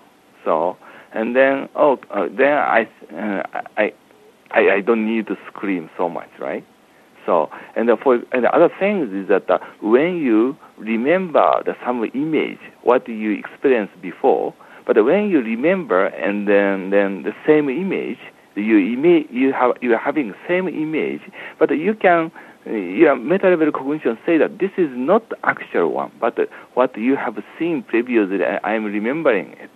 So 0.46 0.78
and 1.14 1.36
then 1.36 1.68
oh 1.76 1.98
uh, 2.12 2.28
then 2.36 2.54
I, 2.54 2.88
uh, 3.14 3.44
I 3.78 3.94
I 4.52 4.70
I 4.76 4.82
don't 4.82 5.06
need 5.06 5.28
to 5.28 5.36
scream 5.48 5.90
so 5.98 6.08
much, 6.08 6.30
right? 6.40 6.66
So 7.26 7.50
and 7.76 7.90
for 8.02 8.22
and 8.32 8.46
the 8.46 8.56
other 8.56 8.70
things 8.80 9.12
is 9.12 9.28
that 9.28 9.50
uh, 9.50 9.58
when 9.82 10.18
you 10.18 10.56
remember 10.78 11.62
the 11.66 11.76
some 11.86 12.04
image, 12.14 12.60
what 12.84 13.08
you 13.08 13.32
experienced 13.32 14.00
before, 14.02 14.54
but 14.86 15.04
when 15.04 15.30
you 15.30 15.40
remember 15.40 16.06
and 16.06 16.48
then 16.48 16.92
then 16.92 17.24
the 17.24 17.34
same 17.46 17.70
image, 17.70 18.20
you 18.56 18.78
image 18.78 19.28
you 19.30 19.54
have 19.54 19.76
you 19.82 19.94
are 19.94 19.98
having 20.00 20.34
same 20.48 20.68
image, 20.68 21.22
but 21.60 21.72
you 21.72 21.94
can 21.94 22.32
your 22.66 23.16
meta 23.16 23.50
level 23.50 23.72
cognition 23.72 24.18
say 24.26 24.38
that 24.38 24.58
this 24.60 24.72
is 24.78 24.90
not 24.94 25.24
actual 25.44 25.92
one, 25.92 26.12
but 26.20 26.38
what 26.74 26.98
you 26.98 27.16
have 27.16 27.38
seen 27.60 27.84
previously. 27.84 28.44
I 28.44 28.74
am 28.74 28.86
remembering 28.86 29.52
it. 29.60 29.70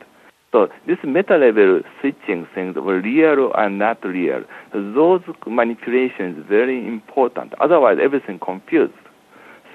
So 0.51 0.67
this 0.87 0.97
meta 1.03 1.37
level 1.37 1.81
switching 2.01 2.47
things 2.55 2.75
were 2.75 3.01
real 3.01 3.51
and 3.53 3.77
not 3.77 4.03
real. 4.03 4.43
Those 4.73 5.21
manipulations 5.45 6.43
very 6.49 6.87
important. 6.87 7.53
Otherwise, 7.59 7.99
everything 8.01 8.39
confused. 8.39 8.93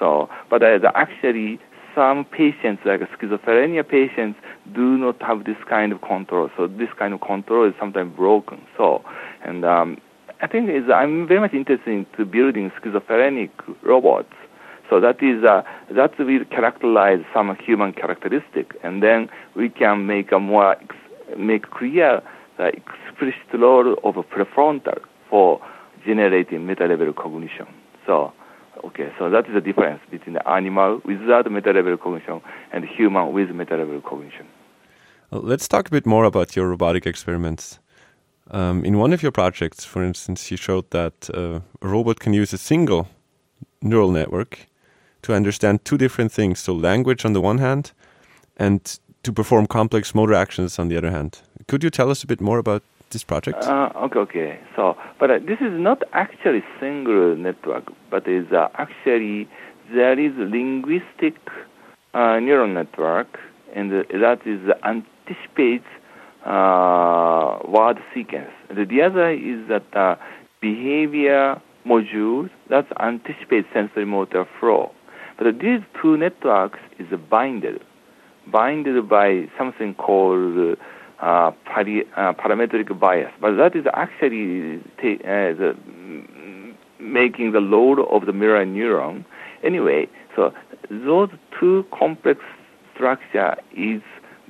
So, 0.00 0.28
but 0.50 0.64
uh, 0.64 0.90
actually, 0.96 1.60
some 1.94 2.24
patients, 2.24 2.82
like 2.84 3.00
schizophrenia 3.00 3.86
patients, 3.88 4.38
do 4.74 4.96
not 4.98 5.20
have 5.22 5.44
this 5.44 5.56
kind 5.68 5.92
of 5.92 6.00
control. 6.02 6.50
So 6.56 6.66
this 6.66 6.88
kind 6.98 7.14
of 7.14 7.20
control 7.20 7.68
is 7.68 7.74
sometimes 7.78 8.14
broken. 8.16 8.60
So, 8.76 9.04
and 9.44 9.64
um, 9.64 9.98
I 10.40 10.46
think 10.46 10.68
is 10.70 10.84
I'm 10.94 11.26
very 11.26 11.40
much 11.40 11.54
interested 11.54 11.88
in 11.88 12.06
building 12.30 12.70
schizophrenic 12.82 13.50
robots. 13.82 14.34
So 14.90 15.00
that 15.00 15.22
is 15.22 15.44
uh, 15.44 15.62
that 15.92 16.18
will 16.18 16.44
characterize 16.50 17.24
some 17.32 17.56
human 17.56 17.92
characteristic, 17.92 18.76
and 18.82 19.02
then 19.02 19.28
we 19.56 19.70
can 19.70 20.06
make 20.06 20.30
a 20.32 20.38
more 20.38 20.76
make 21.38 21.70
clear 21.70 22.22
the 22.58 22.66
explicit 22.66 23.58
role 23.58 23.96
of 24.04 24.14
prefrontal 24.30 25.00
for 25.30 25.60
generating 26.04 26.66
meta-level 26.66 27.12
cognition. 27.14 27.66
So 28.06 28.32
Okay, 28.86 29.10
so 29.18 29.30
that 29.30 29.46
is 29.46 29.54
the 29.54 29.62
difference 29.62 30.00
between 30.10 30.34
the 30.34 30.46
animal 30.48 31.00
without 31.04 31.50
meta-level 31.50 31.96
cognition 31.96 32.42
and 32.70 32.84
human 32.84 33.32
with 33.32 33.48
meta-level 33.50 34.02
cognition. 34.02 34.46
Let's 35.30 35.66
talk 35.66 35.88
a 35.88 35.90
bit 35.90 36.06
more 36.06 36.24
about 36.24 36.54
your 36.54 36.68
robotic 36.68 37.06
experiments. 37.06 37.78
Um, 38.50 38.84
in 38.84 38.98
one 38.98 39.14
of 39.14 39.22
your 39.22 39.32
projects, 39.32 39.84
for 39.84 40.04
instance, 40.04 40.50
you 40.50 40.58
showed 40.58 40.90
that 40.90 41.30
uh, 41.32 41.60
a 41.80 41.88
robot 41.88 42.20
can 42.20 42.34
use 42.34 42.52
a 42.52 42.58
single 42.58 43.08
neural 43.80 44.10
network 44.10 44.66
to 45.22 45.32
understand 45.32 45.84
two 45.84 45.96
different 45.96 46.30
things 46.30 46.60
so, 46.60 46.74
language 46.74 47.24
on 47.24 47.32
the 47.32 47.40
one 47.40 47.58
hand, 47.58 47.92
and 48.58 48.98
to 49.22 49.32
perform 49.32 49.66
complex 49.66 50.14
motor 50.14 50.34
actions 50.34 50.78
on 50.78 50.88
the 50.88 50.96
other 50.98 51.10
hand. 51.10 51.40
Could 51.66 51.82
you 51.82 51.88
tell 51.90 52.10
us 52.10 52.22
a 52.22 52.26
bit 52.26 52.42
more 52.42 52.58
about 52.58 52.82
this 53.14 53.24
project? 53.24 53.64
Uh, 53.64 53.88
okay, 53.96 54.18
okay. 54.18 54.60
So, 54.76 54.96
but 55.18 55.30
uh, 55.30 55.38
this 55.38 55.58
is 55.60 55.72
not 55.72 56.02
actually 56.12 56.62
single 56.78 57.34
network, 57.34 57.90
but 58.10 58.28
is 58.28 58.52
uh, 58.52 58.68
actually 58.74 59.48
there 59.94 60.18
is 60.18 60.32
linguistic 60.36 61.36
uh, 62.12 62.38
neural 62.40 62.68
network, 62.68 63.38
and 63.74 63.90
that 63.90 64.40
is 64.44 64.60
anticipates 64.84 65.86
uh, 66.44 67.58
word 67.66 67.98
sequence. 68.12 68.50
And 68.68 68.76
the 68.88 69.02
other 69.02 69.30
is 69.30 69.66
that 69.68 69.86
uh, 69.96 70.16
behavior 70.60 71.60
module 71.86 72.50
that 72.68 72.86
anticipates 73.00 73.68
sensory 73.72 74.04
motor 74.04 74.46
flow. 74.60 74.92
But 75.38 75.58
these 75.58 75.80
two 76.00 76.16
networks 76.16 76.78
is 76.98 77.06
binded, 77.30 77.80
binded 78.50 79.08
by 79.08 79.48
something 79.58 79.94
called 79.94 80.78
uh, 81.24 81.52
parametric 82.34 82.98
bias. 82.98 83.32
But 83.40 83.56
that 83.56 83.74
is 83.74 83.86
actually 83.94 84.82
t- 85.00 85.20
uh, 85.24 85.54
the, 85.54 85.76
making 87.00 87.52
the 87.52 87.60
load 87.60 88.00
of 88.00 88.26
the 88.26 88.32
mirror 88.32 88.64
neuron. 88.64 89.24
Anyway, 89.62 90.08
so 90.36 90.52
those 90.90 91.30
two 91.58 91.86
complex 91.98 92.40
structure 92.94 93.56
is 93.76 94.02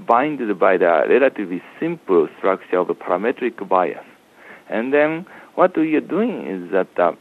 binded 0.06 0.58
by 0.58 0.76
the 0.76 1.04
relatively 1.08 1.62
simple 1.78 2.28
structure 2.38 2.78
of 2.78 2.88
the 2.88 2.94
parametric 2.94 3.68
bias. 3.68 4.04
And 4.68 4.92
then 4.92 5.26
what 5.54 5.76
we 5.76 5.94
are 5.94 6.00
doing 6.00 6.46
is 6.46 6.72
that 6.72 6.98
uh, 6.98 7.12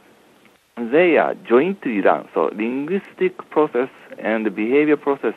they 0.76 1.16
are 1.16 1.34
jointly 1.34 2.00
run. 2.00 2.28
So 2.34 2.50
linguistic 2.54 3.38
process 3.50 3.90
and 4.18 4.52
behavior 4.54 4.96
process 4.96 5.34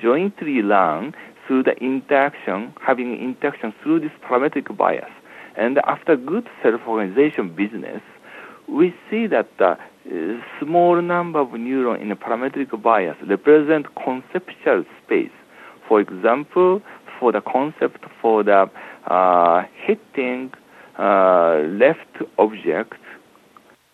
jointly 0.00 0.62
run 0.62 1.14
through 1.48 1.62
the 1.64 1.74
interaction, 1.82 2.74
having 2.86 3.16
interaction 3.18 3.72
through 3.82 4.00
this 4.00 4.12
parametric 4.22 4.76
bias. 4.76 5.10
And 5.56 5.78
after 5.78 6.14
good 6.14 6.46
self-organization 6.62 7.56
business, 7.56 8.02
we 8.68 8.94
see 9.10 9.26
that 9.26 9.48
the 9.58 9.70
uh, 9.70 10.40
small 10.60 11.00
number 11.00 11.40
of 11.40 11.52
neurons 11.54 12.02
in 12.02 12.12
a 12.12 12.16
parametric 12.16 12.80
bias 12.82 13.16
represent 13.26 13.86
conceptual 13.96 14.84
space. 15.02 15.32
For 15.88 16.00
example, 16.00 16.82
for 17.18 17.32
the 17.32 17.40
concept 17.40 18.04
for 18.20 18.44
the 18.44 18.70
uh, 19.06 19.62
hitting 19.84 20.52
uh, 20.98 21.62
left 21.66 22.22
object, 22.38 23.00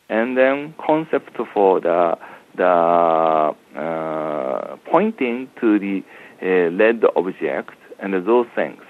and 0.09 0.37
then 0.37 0.75
concept 0.85 1.39
for 1.55 1.81
the 1.81 2.19
the 2.57 3.55
uh, 3.77 4.77
pointing 4.91 5.49
to 5.61 5.79
the 5.79 6.05
uh, 6.45 6.71
led 6.71 7.03
object 7.17 7.75
and 7.99 8.15
those 8.27 8.47
things. 8.55 8.81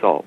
So, 0.00 0.24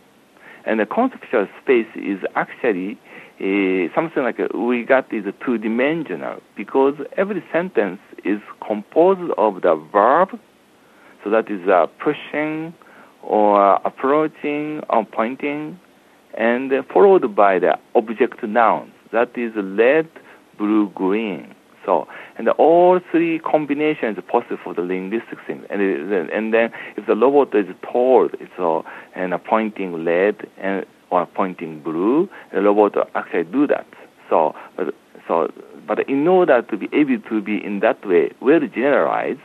and 0.65 0.79
the 0.79 0.86
conceptual 0.86 1.48
space 1.62 1.88
is 1.96 2.20
actually 2.36 2.98
uh, 3.39 3.94
something 3.94 4.24
like 4.24 4.39
uh, 4.39 4.58
we 4.58 4.84
got 4.84 5.12
is 5.13 5.25
two 5.46 5.58
dimensional 5.58 6.41
because 6.56 6.96
every 7.17 7.44
sentence 7.51 8.00
is 8.25 8.39
composed 8.65 9.32
of 9.38 9.62
the 9.62 9.75
verb, 9.91 10.39
so 11.24 11.29
that 11.29 11.51
is 11.51 11.67
uh, 11.67 11.88
pushing 12.03 12.74
or 13.22 13.75
approaching 13.86 14.82
or 14.89 15.06
pointing, 15.06 15.79
and 16.38 16.72
followed 16.91 17.36
by 17.36 17.60
the 17.60 17.77
object 17.96 18.44
nouns 18.44 18.91
that 19.12 19.38
is 19.38 19.51
red, 19.56 20.10
blue, 20.58 20.89
green. 20.96 21.53
So, 21.88 22.06
and 22.38 22.50
all 22.50 23.00
three 23.12 23.39
combinations 23.39 24.17
possible 24.27 24.58
for 24.62 24.74
the 24.74 24.82
linguistic 24.82 25.39
thing. 25.48 25.63
And, 25.70 25.82
it, 25.82 26.32
and 26.34 26.53
then 26.53 26.70
if 26.98 27.06
the 27.08 27.15
robot 27.15 27.56
is 27.56 27.74
told 27.82 28.34
it's 28.41 28.51
a, 28.60 28.82
and 29.15 29.34
pointing 29.46 30.03
red 30.03 30.36
and 30.58 30.86
or 31.10 31.25
pointing 31.25 31.79
blue, 31.79 32.27
the 32.51 32.62
robot 32.62 33.10
actually 33.15 33.46
do 33.46 33.67
that. 33.67 33.88
So, 34.29 34.53
but, 34.75 34.94
so, 35.29 35.50
but 35.88 36.10
in 36.10 36.27
order 36.27 36.62
to 36.62 36.75
be 36.75 36.89
able 36.91 37.20
to 37.29 37.41
be 37.41 37.63
in 37.63 37.79
that 37.79 38.06
way 38.06 38.34
well 38.41 38.60
generalized, 38.60 39.39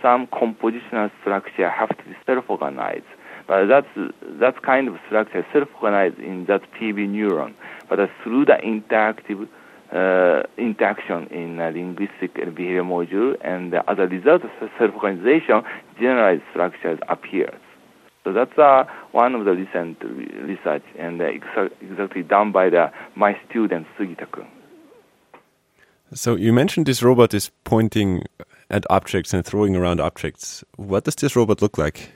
some 0.00 0.28
compositional 0.28 1.10
structure 1.20 1.68
have 1.68 1.88
to 1.88 2.04
be 2.04 2.16
self-organized. 2.24 3.10
But 3.48 3.66
that's 3.66 3.88
that 4.22 4.62
kind 4.62 4.86
of 4.86 4.98
structure 5.06 5.44
self-organized 5.52 6.20
in 6.20 6.44
that 6.44 6.62
PB 6.80 7.08
neuron. 7.08 7.54
But 7.88 8.08
through 8.22 8.44
the 8.44 8.58
interactive 8.62 9.48
uh, 9.92 10.42
interaction 10.56 11.26
in 11.28 11.60
a 11.60 11.70
linguistic 11.70 12.36
and 12.38 12.54
behavior 12.54 12.82
module, 12.82 13.36
and 13.42 13.74
as 13.74 13.98
a 13.98 14.06
result 14.06 14.42
of 14.44 14.50
self-organization, 14.78 15.62
generalized 15.98 16.42
structures 16.50 16.98
appears. 17.08 17.60
So 18.24 18.32
that's 18.32 18.58
uh, 18.58 18.84
one 19.12 19.34
of 19.34 19.46
the 19.46 19.52
recent 19.52 20.02
research 20.02 20.82
and 20.98 21.20
uh, 21.20 21.24
ex- 21.24 21.72
exactly 21.80 22.22
done 22.22 22.52
by 22.52 22.68
the, 22.68 22.92
my 23.14 23.38
student 23.48 23.86
Sugita-kun. 23.98 24.46
So 26.12 26.36
you 26.36 26.52
mentioned 26.52 26.86
this 26.86 27.02
robot 27.02 27.32
is 27.32 27.50
pointing 27.64 28.24
at 28.70 28.84
objects 28.90 29.32
and 29.32 29.44
throwing 29.44 29.76
around 29.76 30.00
objects. 30.00 30.64
What 30.76 31.04
does 31.04 31.14
this 31.14 31.36
robot 31.36 31.62
look 31.62 31.78
like? 31.78 32.12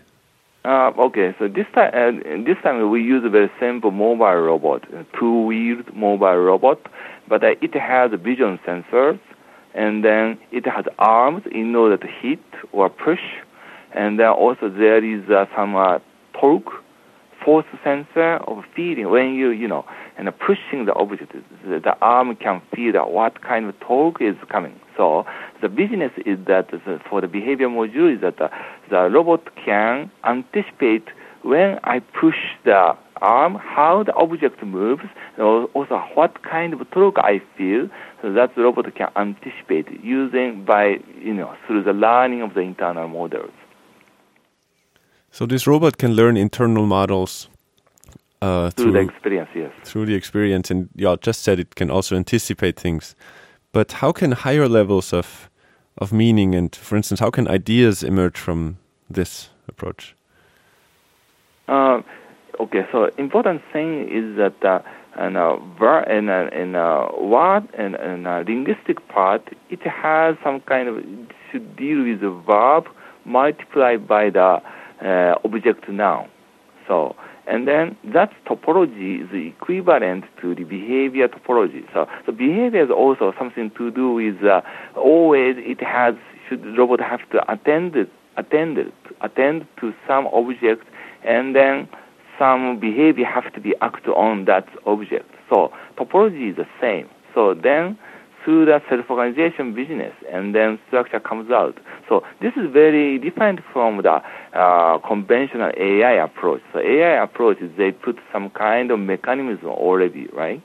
Uh, 0.64 0.92
okay, 0.96 1.34
so 1.38 1.48
this 1.48 1.66
time, 1.74 1.90
uh, 1.92 2.44
this 2.44 2.56
time 2.62 2.88
we 2.90 3.02
use 3.02 3.24
a 3.24 3.28
very 3.28 3.50
simple 3.58 3.90
mobile 3.90 4.36
robot, 4.36 4.84
two-wheeled 5.18 5.94
mobile 5.94 6.36
robot, 6.36 6.78
but 7.32 7.42
uh, 7.42 7.54
it 7.62 7.74
has 7.74 8.10
vision 8.22 8.60
sensors, 8.66 9.18
and 9.74 10.04
then 10.04 10.38
it 10.50 10.66
has 10.66 10.84
arms 10.98 11.42
in 11.50 11.74
order 11.74 11.96
to 11.96 12.06
hit 12.06 12.44
or 12.72 12.90
push, 12.90 13.24
and 13.94 14.18
then 14.18 14.26
also 14.26 14.68
there 14.68 15.02
is 15.02 15.26
uh, 15.30 15.46
some 15.56 15.74
uh, 15.74 15.98
torque 16.38 16.70
force 17.42 17.64
sensor 17.82 18.36
of 18.46 18.64
feeling 18.76 19.08
when 19.08 19.32
you 19.32 19.48
you 19.48 19.66
know 19.66 19.82
and 20.18 20.28
pushing 20.40 20.84
the 20.84 20.92
object 20.92 21.32
the, 21.32 21.80
the 21.80 21.96
arm 22.02 22.36
can 22.36 22.60
feel 22.76 22.92
what 23.10 23.40
kind 23.40 23.64
of 23.64 23.80
torque 23.80 24.20
is 24.20 24.36
coming. 24.50 24.78
So 24.94 25.24
the 25.62 25.70
business 25.70 26.12
is 26.26 26.38
that 26.48 26.70
the, 26.70 27.00
for 27.08 27.22
the 27.22 27.28
behavior 27.28 27.68
module 27.68 28.14
is 28.14 28.20
that 28.20 28.36
the 28.90 29.08
robot 29.08 29.56
can 29.64 30.10
anticipate 30.22 31.08
when 31.40 31.78
I 31.82 32.00
push 32.00 32.36
the 32.66 32.94
arm, 33.22 33.54
how 33.54 34.02
the 34.02 34.14
object 34.14 34.62
moves, 34.62 35.04
and 35.36 35.68
also 35.74 35.96
what 36.14 36.42
kind 36.42 36.74
of 36.74 36.90
torque 36.90 37.18
I 37.18 37.40
feel. 37.56 37.88
So 38.20 38.32
that 38.32 38.54
the 38.54 38.62
robot 38.62 38.94
can 38.94 39.08
anticipate 39.16 39.88
using 40.02 40.64
by 40.64 40.98
you 41.18 41.34
know 41.34 41.54
through 41.66 41.84
the 41.84 41.92
learning 41.92 42.42
of 42.42 42.54
the 42.54 42.60
internal 42.60 43.08
models. 43.08 43.52
So 45.30 45.46
this 45.46 45.66
robot 45.66 45.96
can 45.96 46.12
learn 46.12 46.36
internal 46.36 46.84
models 46.84 47.48
uh, 48.42 48.70
through, 48.70 48.84
through, 48.84 48.92
the 48.92 49.00
experience, 49.00 49.48
yes. 49.54 49.72
Through 49.84 50.06
the 50.06 50.14
experience, 50.14 50.70
and 50.70 50.88
you 50.94 51.16
just 51.22 51.42
said 51.42 51.58
it 51.58 51.74
can 51.74 51.90
also 51.90 52.16
anticipate 52.16 52.78
things. 52.78 53.14
But 53.72 53.92
how 53.92 54.12
can 54.12 54.32
higher 54.32 54.68
levels 54.68 55.12
of 55.12 55.48
of 55.98 56.12
meaning 56.12 56.54
and, 56.54 56.74
for 56.74 56.96
instance, 56.96 57.20
how 57.20 57.30
can 57.30 57.46
ideas 57.48 58.02
emerge 58.02 58.38
from 58.38 58.78
this 59.10 59.50
approach? 59.68 60.14
Uh, 61.68 62.02
okay, 62.62 62.86
so 62.92 63.10
important 63.18 63.60
thing 63.72 64.08
is 64.08 64.36
that 64.36 64.64
uh, 64.64 64.80
and 65.16 65.36
uh, 65.36 65.56
ver- 65.78 66.04
and 66.04 66.30
uh, 66.30 66.48
and 66.52 66.76
uh, 66.76 67.08
word 67.20 67.68
and, 67.76 67.94
and 67.96 68.26
uh, 68.26 68.42
linguistic 68.46 69.06
part 69.08 69.42
it 69.68 69.82
has 69.82 70.36
some 70.42 70.60
kind 70.60 70.88
of 70.88 71.04
to 71.52 71.58
deal 71.58 72.02
with 72.04 72.20
the 72.20 72.30
verb 72.46 72.86
multiplied 73.24 74.06
by 74.08 74.30
the 74.30 74.60
uh, 75.04 75.34
object 75.44 75.88
noun. 75.88 76.28
So 76.86 77.14
and 77.46 77.66
then 77.66 77.96
that 78.04 78.32
topology 78.46 79.24
is 79.24 79.28
equivalent 79.54 80.24
to 80.40 80.54
the 80.54 80.64
behavior 80.64 81.28
topology. 81.28 81.84
So 81.92 82.06
the 82.26 82.32
behavior 82.32 82.84
is 82.84 82.90
also 82.90 83.34
something 83.38 83.70
to 83.76 83.90
do 83.90 84.12
with 84.12 84.42
uh, 84.44 84.62
always 84.96 85.56
it 85.58 85.82
has 85.82 86.14
should 86.48 86.62
the 86.62 86.70
robot 86.70 87.00
have 87.00 87.28
to 87.30 87.52
attend 87.52 87.96
attend 88.36 88.92
attend 89.20 89.66
to 89.80 89.92
some 90.06 90.26
object 90.28 90.86
and 91.24 91.54
then 91.54 91.88
some 92.38 92.80
behavior 92.80 93.24
have 93.24 93.52
to 93.54 93.60
be 93.60 93.74
acted 93.80 94.10
on 94.12 94.44
that 94.46 94.66
object. 94.86 95.30
So 95.48 95.72
topology 95.96 96.50
is 96.50 96.56
the 96.56 96.66
same. 96.80 97.08
So 97.34 97.54
then 97.54 97.98
through 98.44 98.66
the 98.66 98.80
self-organization 98.88 99.74
business, 99.74 100.12
and 100.30 100.54
then 100.54 100.78
structure 100.88 101.20
comes 101.20 101.50
out. 101.50 101.78
So 102.08 102.22
this 102.40 102.52
is 102.56 102.72
very 102.72 103.18
different 103.18 103.60
from 103.72 104.02
the 104.02 104.20
uh, 104.52 104.98
conventional 105.06 105.70
AI 105.76 106.12
approach. 106.12 106.60
So 106.72 106.80
AI 106.80 107.22
approach 107.22 107.58
is 107.60 107.70
they 107.76 107.92
put 107.92 108.18
some 108.32 108.50
kind 108.50 108.90
of 108.90 108.98
mechanism 108.98 109.68
already, 109.68 110.26
right? 110.32 110.62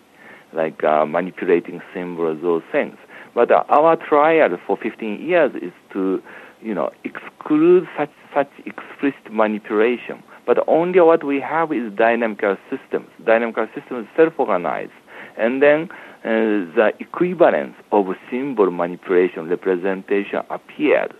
Like 0.54 0.84
uh, 0.84 1.06
manipulating 1.06 1.82
symbols, 1.94 2.40
those 2.42 2.64
things. 2.72 2.96
But 3.36 3.52
uh, 3.52 3.64
our 3.70 3.96
trial 3.96 4.58
for 4.66 4.78
15 4.78 5.22
years 5.22 5.52
is 5.62 5.74
to, 5.94 6.22
you 6.62 6.74
know, 6.74 6.92
exclude 7.04 7.88
such 7.98 8.10
such 8.34 8.50
explicit 8.66 9.32
manipulation. 9.32 10.24
But 10.48 10.68
only 10.68 11.00
what 11.01 11.24
we 11.24 11.39
have 11.42 11.72
is 11.72 11.94
dynamical 11.94 12.58
systems. 12.70 13.08
Dynamical 13.24 13.68
systems 13.75 14.08
self-organized, 14.16 14.94
and 15.38 15.62
then 15.62 15.89
uh, 16.24 16.66
the 16.75 16.94
equivalence 17.00 17.75
of 17.92 18.08
symbol 18.32 18.72
manipulation 18.72 19.50
representation 19.50 20.42
appeared. 20.50 21.13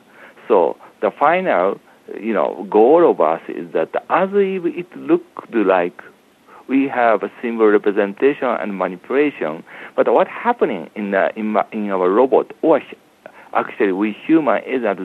So 0.48 0.78
the 1.02 1.12
final, 1.12 1.80
you 2.20 2.34
know, 2.34 2.66
goal 2.72 3.10
of 3.12 3.22
us 3.22 3.42
is 3.48 3.72
that 3.74 3.90
as 4.10 4.30
if 4.34 4.66
it 4.66 4.98
looked 4.98 5.54
like 5.54 6.02
we 6.68 6.88
have 6.88 7.22
a 7.24 7.32
symbol 7.42 7.68
representation 7.68 8.48
and 8.48 8.78
manipulation, 8.78 9.64
but 9.96 10.12
what 10.12 10.28
happening 10.28 10.90
in 10.96 11.12
the, 11.12 11.38
in, 11.38 11.56
in 11.72 11.92
our 11.92 12.10
robot 12.10 12.52
or 12.62 12.82
actually 13.54 13.92
we 13.92 14.12
human 14.26 14.64
is 14.64 14.82
that 14.84 14.98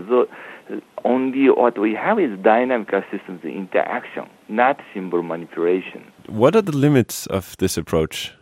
only 1.04 1.48
what 1.50 1.78
we 1.78 1.94
have 1.94 2.18
is 2.18 2.38
dynamical 2.42 3.02
systems 3.10 3.42
interaction, 3.44 4.28
not 4.48 4.80
symbol 4.94 5.22
manipulation. 5.22 6.04
What 6.26 6.54
are 6.56 6.62
the 6.62 6.76
limits 6.76 7.26
of 7.26 7.56
this 7.58 7.76
approach? 7.76 8.32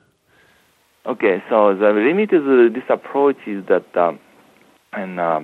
Okay, 1.07 1.43
so 1.49 1.75
the 1.75 1.91
limit 1.91 2.33
of 2.33 2.45
this 2.75 2.85
approach 2.89 3.39
is 3.47 3.65
that, 3.67 3.97
um, 3.97 4.19
and 4.93 5.19
uh, 5.19 5.41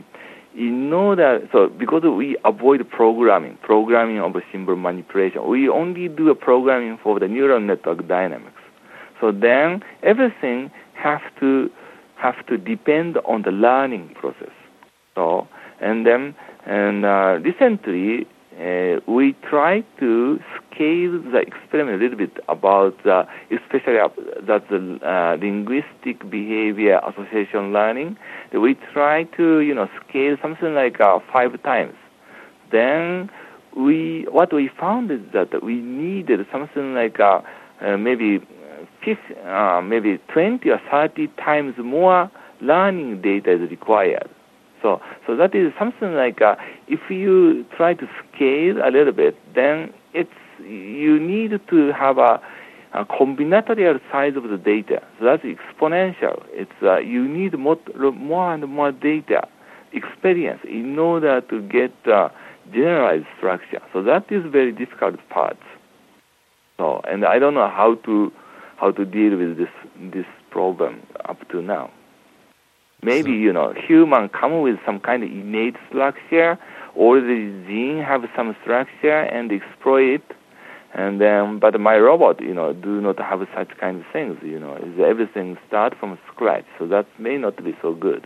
you 0.54 0.70
know 0.70 1.14
that, 1.16 1.48
so 1.50 1.68
because 1.68 2.02
we 2.02 2.36
avoid 2.44 2.88
programming, 2.90 3.58
programming 3.62 4.20
of 4.20 4.36
a 4.36 4.42
symbol 4.52 4.76
manipulation, 4.76 5.48
we 5.48 5.68
only 5.68 6.08
do 6.08 6.28
a 6.28 6.34
programming 6.34 6.98
for 7.02 7.18
the 7.18 7.26
neural 7.26 7.60
network 7.60 8.06
dynamics. 8.06 8.60
So 9.20 9.32
then 9.32 9.82
everything 10.02 10.70
have 10.94 11.22
to 11.40 11.70
have 12.16 12.46
to 12.46 12.56
depend 12.56 13.18
on 13.26 13.42
the 13.42 13.50
learning 13.50 14.14
process. 14.14 14.52
So 15.14 15.48
and 15.80 16.06
then 16.06 16.34
and 16.66 17.04
uh, 17.04 17.38
recently 17.42 18.26
uh, 18.58 19.00
we 19.06 19.34
try 19.48 19.84
to 20.00 20.40
scale 20.56 21.20
the 21.30 21.38
experiment 21.46 22.00
a 22.00 22.02
little 22.02 22.16
bit 22.16 22.42
about, 22.48 22.94
uh, 23.06 23.24
especially 23.50 23.98
that 24.46 24.68
the 24.70 24.98
uh, 25.06 25.36
linguistic 25.38 26.28
behavior 26.30 26.98
association 27.06 27.74
learning. 27.74 28.16
We 28.54 28.74
try 28.94 29.24
to, 29.36 29.60
you 29.60 29.74
know, 29.74 29.88
scale 30.08 30.36
something 30.40 30.74
like 30.74 31.00
uh, 31.00 31.18
five 31.30 31.62
times. 31.64 31.94
Then 32.72 33.28
we, 33.76 34.26
what 34.30 34.54
we 34.54 34.70
found 34.80 35.10
is 35.10 35.20
that 35.34 35.62
we 35.62 35.76
needed 35.76 36.40
something 36.50 36.94
like 36.94 37.20
uh, 37.20 37.42
maybe 37.98 38.38
50, 39.04 39.20
maybe 39.82 40.18
20 40.32 40.70
or 40.70 40.80
30 40.90 41.26
times 41.36 41.74
more 41.76 42.30
learning 42.62 43.20
data 43.20 43.52
is 43.62 43.70
required. 43.70 44.30
So, 44.86 45.00
so 45.26 45.34
that 45.34 45.52
is 45.52 45.72
something 45.76 46.14
like 46.14 46.40
uh, 46.40 46.54
if 46.86 47.10
you 47.10 47.66
try 47.76 47.94
to 47.94 48.06
scale 48.20 48.76
a 48.78 48.90
little 48.92 49.12
bit, 49.12 49.36
then 49.52 49.92
it's 50.14 50.30
you 50.60 51.18
need 51.18 51.60
to 51.70 51.92
have 51.92 52.18
a, 52.18 52.40
a 52.94 53.04
combinatorial 53.04 54.00
size 54.12 54.36
of 54.36 54.44
the 54.44 54.56
data. 54.56 55.02
So 55.18 55.24
that's 55.24 55.42
exponential. 55.42 56.40
It's 56.50 56.70
uh, 56.84 56.98
you 56.98 57.26
need 57.26 57.58
more, 57.58 57.78
more 58.14 58.54
and 58.54 58.64
more 58.68 58.92
data 58.92 59.48
experience 59.92 60.60
in 60.62 60.96
order 61.00 61.40
to 61.40 61.62
get 61.62 61.92
uh, 62.06 62.28
generalized 62.72 63.26
structure. 63.38 63.80
So 63.92 64.04
that 64.04 64.30
is 64.30 64.44
very 64.46 64.70
difficult 64.70 65.16
part. 65.30 65.58
So, 66.76 67.00
and 67.08 67.24
I 67.24 67.40
don't 67.40 67.54
know 67.54 67.68
how 67.68 67.96
to 68.04 68.30
how 68.76 68.92
to 68.92 69.04
deal 69.04 69.36
with 69.36 69.58
this 69.58 69.74
this 70.14 70.26
problem 70.52 71.02
up 71.28 71.38
to 71.48 71.60
now. 71.60 71.90
Maybe, 73.12 73.34
so, 73.38 73.44
you 73.46 73.52
know, 73.52 73.68
human 73.88 74.28
come 74.40 74.54
with 74.66 74.78
some 74.86 74.98
kind 75.08 75.20
of 75.24 75.30
innate 75.30 75.76
structure, 75.88 76.58
or 77.02 77.20
the 77.20 77.38
gene 77.66 77.98
have 78.10 78.22
some 78.36 78.56
structure 78.62 79.20
and 79.36 79.44
exploit 79.58 80.08
it. 80.18 80.26
And 80.94 81.20
then, 81.20 81.58
but 81.64 81.78
my 81.90 81.96
robot, 82.08 82.36
you 82.40 82.54
know, 82.58 82.68
do 82.72 82.92
not 83.06 83.18
have 83.30 83.40
such 83.54 83.70
kind 83.78 83.96
of 84.00 84.06
things, 84.12 84.36
you 84.42 84.58
know, 84.58 84.74
is 84.76 84.94
everything 85.12 85.58
start 85.68 85.92
from 86.00 86.18
scratch. 86.30 86.64
So 86.78 86.86
that 86.94 87.06
may 87.18 87.36
not 87.36 87.62
be 87.62 87.72
so 87.82 87.94
good. 88.08 88.22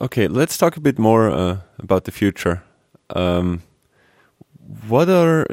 Okay, 0.00 0.26
let's 0.28 0.56
talk 0.62 0.76
a 0.76 0.80
bit 0.88 0.98
more 0.98 1.24
uh, 1.30 1.58
about 1.78 2.02
the 2.04 2.12
future. 2.12 2.56
Um, 3.10 3.62
what 4.88 5.08
are 5.08 5.46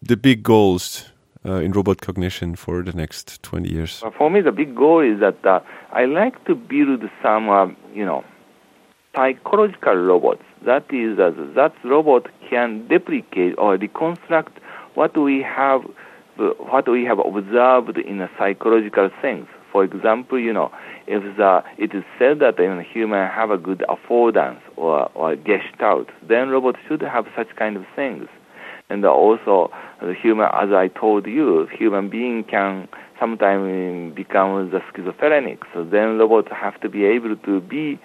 the 0.00 0.16
big 0.16 0.42
goals 0.42 1.04
uh, 1.48 1.60
in 1.60 1.72
robot 1.72 2.00
cognition 2.00 2.54
for 2.54 2.82
the 2.82 2.92
next 2.92 3.42
20 3.42 3.68
years? 3.68 4.02
For 4.16 4.30
me, 4.30 4.40
the 4.40 4.52
big 4.52 4.76
goal 4.76 5.00
is 5.00 5.20
that 5.20 5.44
uh, 5.44 5.60
I 5.92 6.04
like 6.04 6.44
to 6.44 6.54
build 6.54 7.02
some, 7.22 7.48
uh, 7.48 7.66
you 7.94 8.04
know, 8.04 8.24
psychological 9.14 9.96
robots. 9.96 10.42
That 10.64 10.84
is, 10.92 11.16
that 11.16 11.72
robot 11.84 12.26
can 12.48 12.86
replicate 12.88 13.54
or 13.58 13.76
reconstruct 13.76 14.58
what 14.94 15.16
we 15.16 15.42
have, 15.42 15.82
what 16.36 16.88
we 16.88 17.04
have 17.04 17.18
observed 17.18 17.96
in 17.98 18.20
a 18.20 18.30
psychological 18.38 19.10
sense. 19.22 19.46
For 19.72 19.84
example, 19.84 20.38
you 20.38 20.52
know, 20.52 20.72
if 21.06 21.22
the, 21.36 21.62
it 21.76 21.94
is 21.94 22.04
said 22.18 22.40
that 22.40 22.58
you 22.58 22.66
know, 22.66 22.80
human 22.80 23.28
have 23.30 23.50
a 23.50 23.58
good 23.58 23.84
affordance 23.88 24.60
or, 24.76 25.10
or 25.14 25.36
gestalt, 25.36 26.08
then 26.26 26.48
robots 26.48 26.78
should 26.86 27.02
have 27.02 27.26
such 27.36 27.54
kind 27.56 27.76
of 27.76 27.84
things. 27.94 28.28
And 28.90 29.04
also, 29.04 29.70
the 30.00 30.14
human, 30.14 30.46
as 30.46 30.70
I 30.72 30.88
told 30.88 31.26
you, 31.26 31.68
human 31.76 32.08
being 32.08 32.44
can 32.44 32.88
sometimes 33.20 34.14
become 34.14 34.70
the 34.70 34.80
schizophrenic. 34.94 35.60
So 35.74 35.84
then 35.84 36.18
robots 36.18 36.48
have 36.50 36.80
to 36.80 36.88
be 36.88 37.04
able 37.04 37.36
to 37.36 37.60
be 37.60 38.00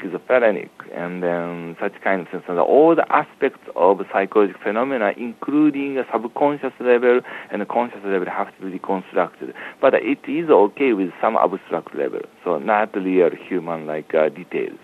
schizophrenic 0.00 0.70
and 0.94 1.22
then 1.22 1.76
such 1.80 1.94
kind 2.02 2.22
of 2.22 2.28
things. 2.28 2.42
So 2.46 2.58
all 2.60 2.94
the 2.94 3.10
aspects 3.12 3.60
of 3.74 4.00
psychological 4.12 4.60
phenomena, 4.62 5.12
including 5.16 5.98
a 5.98 6.04
subconscious 6.12 6.72
level 6.80 7.20
and 7.50 7.62
a 7.62 7.66
conscious 7.66 8.00
level, 8.04 8.28
have 8.28 8.54
to 8.56 8.66
be 8.66 8.72
reconstructed. 8.72 9.54
But 9.80 9.94
it 9.94 10.20
is 10.28 10.50
okay 10.50 10.92
with 10.92 11.10
some 11.20 11.36
abstract 11.36 11.94
level, 11.94 12.20
so 12.44 12.58
not 12.58 12.94
real 12.94 13.30
human-like 13.30 14.14
uh, 14.14 14.28
details. 14.28 14.78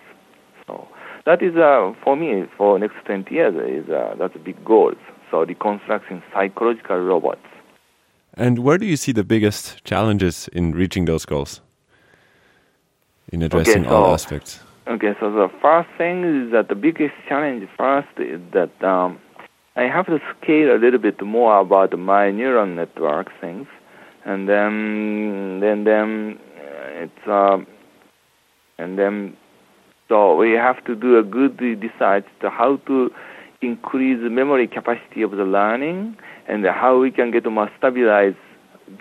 So 0.67 0.89
that 1.27 1.43
is 1.43 1.57
uh, 1.57 1.93
for 2.03 2.17
me 2.17 2.45
for 2.57 2.79
next 2.79 2.97
20 3.05 3.35
years 3.35 3.55
is 3.55 3.91
uh, 3.91 4.15
that's 4.19 4.35
a 4.37 4.39
big 4.39 4.65
goal. 4.65 4.93
So 4.93 5.14
reconstructing 5.41 6.23
psychological 6.33 6.99
robots. 6.99 7.47
And 8.35 8.61
where 8.61 8.79
do 8.79 8.87
you 8.87 8.97
see 8.97 9.13
the 9.13 9.25
biggest 9.25 9.85
challenges 9.85 10.49
in 10.53 10.73
reaching 10.73 11.05
those 11.05 11.25
goals? 11.25 11.61
In 13.33 13.43
addressing 13.43 13.83
Okay, 13.83 13.89
so- 13.89 13.97
all 13.97 14.15
aspects. 14.15 14.61
Okay, 14.87 15.15
so 15.19 15.33
the 15.33 15.49
first 15.63 15.89
thing 15.97 16.25
is 16.25 16.53
that 16.53 16.69
the 16.69 16.75
biggest 16.75 17.15
challenge 17.27 17.67
first 17.75 18.09
is 18.19 18.39
that 18.53 18.85
um, 18.85 19.19
I 19.77 19.85
have 19.85 20.05
to 20.07 20.21
scale 20.37 20.77
a 20.77 20.79
little 20.79 21.01
bit 21.01 21.23
more 21.23 21.59
about 21.59 21.99
my 21.99 22.31
neural 22.31 22.67
network 22.67 23.29
things, 23.41 23.67
and 24.27 24.47
then 24.47 25.61
then 25.61 25.85
then 25.85 26.39
uh, 26.59 27.05
it's 27.05 27.27
um, 27.27 27.67
and 28.77 28.99
then 28.99 29.39
so 30.09 30.37
we 30.37 30.53
have 30.53 30.85
to 30.85 30.95
do 30.95 31.19
a 31.19 31.23
good 31.23 31.57
decide 31.57 32.25
to 32.41 32.51
how 32.51 32.77
to 32.87 33.11
increase 33.65 34.19
memory 34.23 34.67
capacity 34.67 35.23
of 35.23 35.33
the 35.33 35.45
learning 35.45 36.17
and 36.49 36.65
how 36.67 36.99
we 36.99 37.11
can 37.11 37.31
get 37.31 37.45
more 37.51 37.71
stabilized 37.79 38.37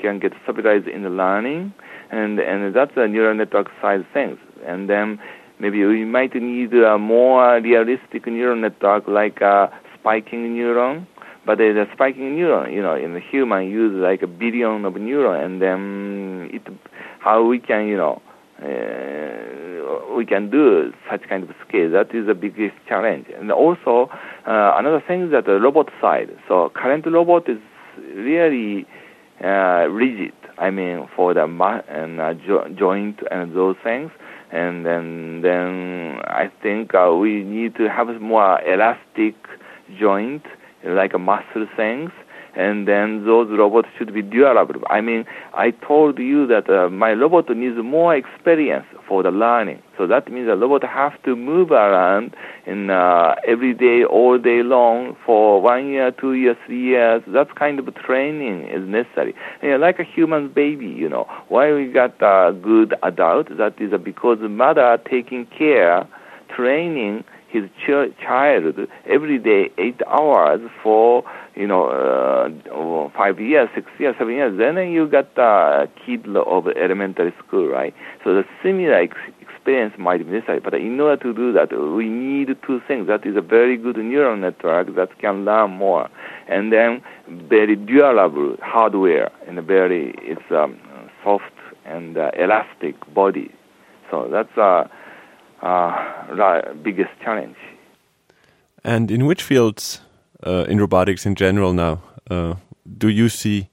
can 0.01 0.19
get 0.19 0.31
stabilized 0.43 0.87
in 0.87 1.03
the 1.03 1.09
learning 1.09 1.73
and 2.11 2.39
and 2.39 2.73
that's 2.73 2.91
a 2.95 3.07
neural 3.07 3.35
network 3.35 3.67
side 3.81 4.05
things 4.13 4.37
and 4.65 4.89
then 4.89 5.19
maybe 5.59 5.83
we 5.85 6.05
might 6.05 6.33
need 6.35 6.73
a 6.73 6.97
more 6.97 7.59
realistic 7.59 8.25
neural 8.27 8.55
network 8.55 9.07
like 9.07 9.41
a 9.41 9.69
spiking 9.99 10.55
neuron 10.55 11.05
but 11.45 11.57
the 11.57 11.85
spiking 11.93 12.35
neuron 12.37 12.73
you 12.73 12.81
know 12.81 12.95
in 12.95 13.13
the 13.13 13.19
human 13.19 13.69
use 13.69 13.93
like 13.93 14.21
a 14.21 14.27
billion 14.27 14.85
of 14.85 14.93
neuron 14.93 15.43
and 15.45 15.61
then 15.61 16.49
it 16.53 16.61
how 17.19 17.43
we 17.43 17.59
can 17.59 17.87
you 17.87 17.97
know 17.97 18.21
uh, 18.61 19.53
we 20.15 20.25
can 20.25 20.49
do 20.49 20.93
such 21.09 21.21
kind 21.27 21.43
of 21.43 21.49
scale. 21.67 21.91
That 21.91 22.13
is 22.13 22.27
the 22.27 22.33
biggest 22.33 22.75
challenge. 22.87 23.25
And 23.37 23.51
also, 23.51 24.09
uh, 24.47 24.73
another 24.77 25.01
thing 25.05 25.23
is 25.23 25.31
that 25.31 25.45
the 25.45 25.59
robot 25.59 25.89
side. 26.01 26.29
So 26.47 26.69
current 26.75 27.05
robot 27.05 27.47
is 27.49 27.59
really 28.15 28.85
uh, 29.43 29.87
rigid. 29.89 30.33
I 30.57 30.69
mean, 30.69 31.07
for 31.15 31.33
the 31.33 31.47
ma- 31.47 31.81
and 31.89 32.19
uh, 32.21 32.33
jo- 32.33 32.67
joint 32.77 33.19
and 33.31 33.55
those 33.55 33.75
things. 33.83 34.11
And 34.51 34.85
then, 34.85 35.41
then 35.41 36.19
I 36.25 36.51
think 36.61 36.93
uh, 36.93 37.15
we 37.15 37.43
need 37.43 37.75
to 37.77 37.89
have 37.89 38.07
more 38.21 38.61
elastic 38.61 39.35
joint, 39.99 40.43
like 40.85 41.17
muscle 41.19 41.65
things 41.75 42.11
and 42.55 42.87
then 42.87 43.25
those 43.25 43.49
robots 43.49 43.87
should 43.97 44.13
be 44.13 44.21
durable. 44.21 44.75
I 44.89 45.01
mean, 45.01 45.25
I 45.53 45.71
told 45.71 46.19
you 46.19 46.45
that 46.47 46.69
uh, 46.69 46.89
my 46.89 47.11
robot 47.13 47.49
needs 47.55 47.77
more 47.83 48.15
experience 48.15 48.85
for 49.07 49.23
the 49.23 49.31
learning. 49.31 49.81
So 49.97 50.07
that 50.07 50.31
means 50.31 50.47
the 50.47 50.55
robot 50.55 50.83
have 50.87 51.21
to 51.23 51.35
move 51.35 51.71
around 51.71 52.35
in 52.65 52.89
uh, 52.89 53.35
every 53.47 53.73
day, 53.73 54.03
all 54.03 54.37
day 54.37 54.63
long 54.63 55.15
for 55.25 55.61
one 55.61 55.87
year, 55.89 56.11
two 56.11 56.33
years, 56.33 56.57
three 56.65 56.81
years. 56.81 57.21
That 57.27 57.55
kind 57.55 57.79
of 57.79 57.93
training 57.95 58.67
is 58.67 58.87
necessary. 58.87 59.35
You 59.61 59.71
know, 59.71 59.77
like 59.77 59.99
a 59.99 60.03
human 60.03 60.49
baby, 60.49 60.87
you 60.87 61.09
know. 61.09 61.27
Why 61.49 61.73
we 61.73 61.87
got 61.87 62.15
a 62.21 62.53
good 62.53 62.95
adult? 63.03 63.55
That 63.57 63.79
is 63.79 63.91
because 64.03 64.37
mother 64.41 64.99
taking 65.09 65.45
care, 65.47 66.07
training 66.55 67.23
his 67.49 67.63
ch- 67.85 68.11
child 68.19 68.75
every 69.07 69.37
day 69.37 69.69
eight 69.77 70.01
hours 70.07 70.59
for 70.81 71.23
you 71.55 71.67
know 71.67 71.87
uh, 71.87 73.09
five 73.15 73.39
years, 73.39 73.69
six 73.75 73.87
years, 73.99 74.15
seven 74.17 74.33
years. 74.33 74.57
Then 74.57 74.77
you 74.91 75.07
got 75.07 75.37
a 75.37 75.87
kid 76.05 76.25
of 76.35 76.67
elementary 76.67 77.33
school, 77.45 77.67
right? 77.67 77.93
So 78.23 78.33
the 78.33 78.43
similar 78.61 78.95
ex- 78.95 79.15
experience 79.41 79.93
might 79.97 80.25
be 80.25 80.31
necessary. 80.31 80.59
But 80.59 80.73
in 80.75 80.99
order 80.99 81.21
to 81.23 81.33
do 81.33 81.53
that, 81.53 81.71
we 81.71 82.09
need 82.09 82.55
two 82.65 82.81
things. 82.87 83.07
That 83.07 83.25
is 83.25 83.35
a 83.35 83.41
very 83.41 83.77
good 83.77 83.97
neural 83.97 84.35
network 84.37 84.95
that 84.95 85.17
can 85.19 85.45
learn 85.45 85.71
more, 85.71 86.09
and 86.47 86.71
then 86.71 87.01
very 87.27 87.75
durable 87.75 88.57
hardware 88.61 89.31
and 89.47 89.57
a 89.57 89.61
very 89.61 90.13
it's 90.19 90.51
um, 90.51 90.79
soft 91.23 91.53
and 91.85 92.17
uh, 92.17 92.31
elastic 92.37 92.95
body. 93.13 93.51
So 94.09 94.27
that's 94.31 94.55
a 94.57 94.89
uh, 95.61 95.65
uh, 95.65 96.73
biggest 96.83 97.11
challenge. 97.23 97.55
And 98.83 99.09
in 99.09 99.25
which 99.25 99.41
fields 99.41 100.01
in 100.45 100.79
robotics 100.79 101.25
in 101.25 101.35
general 101.35 101.73
now 101.73 102.01
uh, 102.29 102.55
do 102.97 103.09
you 103.09 103.29
see 103.29 103.69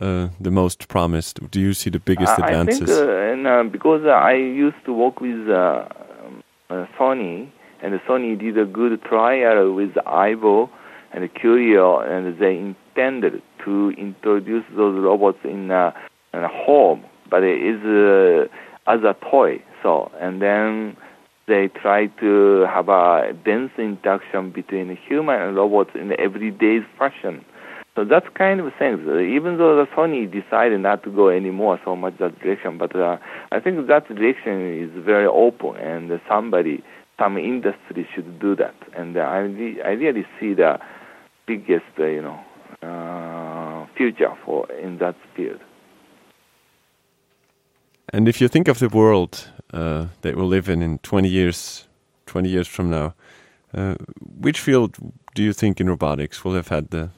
uh, 0.00 0.28
the 0.40 0.50
most 0.50 0.88
promised? 0.88 1.50
Do 1.50 1.60
you 1.60 1.74
see 1.74 1.90
the 1.90 1.98
biggest 1.98 2.38
advances? 2.38 2.90
I 2.90 2.94
think, 2.94 3.08
uh, 3.08 3.32
and, 3.32 3.46
uh, 3.46 3.62
because 3.64 4.06
I 4.06 4.34
used 4.34 4.82
to 4.86 4.92
work 4.92 5.20
with 5.20 5.48
uh, 5.48 5.88
um, 6.24 6.42
uh, 6.70 6.86
Sony, 6.98 7.50
and 7.82 7.98
Sony 8.08 8.38
did 8.38 8.58
a 8.58 8.64
good 8.64 9.02
trial 9.02 9.74
with 9.74 9.94
Aibo 10.06 10.70
and 11.12 11.28
QRIO, 11.34 12.06
and 12.08 12.38
they 12.38 12.56
intended 12.56 13.42
to 13.64 13.90
introduce 13.98 14.64
those 14.76 14.98
robots 15.02 15.38
in 15.44 15.70
a, 15.70 15.94
in 16.32 16.44
a 16.44 16.48
home, 16.48 17.04
but 17.28 17.42
it 17.42 17.60
is 17.60 17.82
uh, 17.84 18.46
as 18.90 19.00
a 19.02 19.16
toy. 19.30 19.62
So, 19.82 20.10
and 20.20 20.40
then 20.40 20.96
they 21.50 21.68
try 21.82 22.06
to 22.22 22.64
have 22.74 22.88
a 22.88 23.32
dense 23.44 23.72
interaction 23.76 24.52
between 24.52 24.96
human 25.08 25.36
and 25.42 25.56
robots 25.56 25.90
in 25.94 26.12
everyday 26.18 26.78
fashion. 26.98 27.44
So 27.96 28.04
that's 28.04 28.26
kind 28.34 28.60
of 28.60 28.72
things. 28.78 29.00
Uh, 29.06 29.18
even 29.18 29.58
though 29.58 29.74
the 29.76 29.86
Sony 29.96 30.30
decided 30.30 30.80
not 30.80 31.02
to 31.02 31.10
go 31.10 31.28
anymore 31.28 31.80
so 31.84 31.96
much 31.96 32.14
that 32.18 32.38
direction, 32.38 32.78
but 32.78 32.94
uh, 32.94 33.18
I 33.50 33.58
think 33.58 33.88
that 33.88 34.06
direction 34.08 34.56
is 34.84 34.90
very 35.04 35.26
open, 35.26 35.76
and 35.76 36.20
somebody, 36.28 36.84
some 37.18 37.36
industry 37.36 38.06
should 38.14 38.38
do 38.38 38.54
that. 38.56 38.76
And 38.96 39.16
uh, 39.16 39.20
I, 39.20 39.38
re- 39.38 39.82
I 39.82 39.90
really 40.04 40.24
see 40.38 40.54
the 40.54 40.78
biggest, 41.46 41.92
uh, 41.98 42.06
you 42.06 42.22
know, 42.22 42.38
uh, 42.88 43.86
future 43.96 44.34
for 44.44 44.70
in 44.72 44.98
that 44.98 45.16
field. 45.34 45.60
And 48.12 48.28
if 48.28 48.40
you 48.40 48.48
think 48.48 48.68
of 48.68 48.78
the 48.78 48.88
world 48.88 49.50
uh, 49.72 50.06
that 50.22 50.36
we'll 50.36 50.46
live 50.46 50.68
in 50.68 50.82
in 50.82 50.98
20 50.98 51.28
years, 51.28 51.86
20 52.26 52.48
years 52.48 52.68
from 52.68 52.90
now, 52.90 53.14
uh, 53.74 53.94
which 54.40 54.60
field 54.60 54.96
do 55.34 55.42
you 55.42 55.52
think 55.52 55.80
in 55.80 55.88
robotics 55.88 56.44
will 56.44 56.54
have 56.54 56.68
had 56.68 56.90
the, 56.90 57.10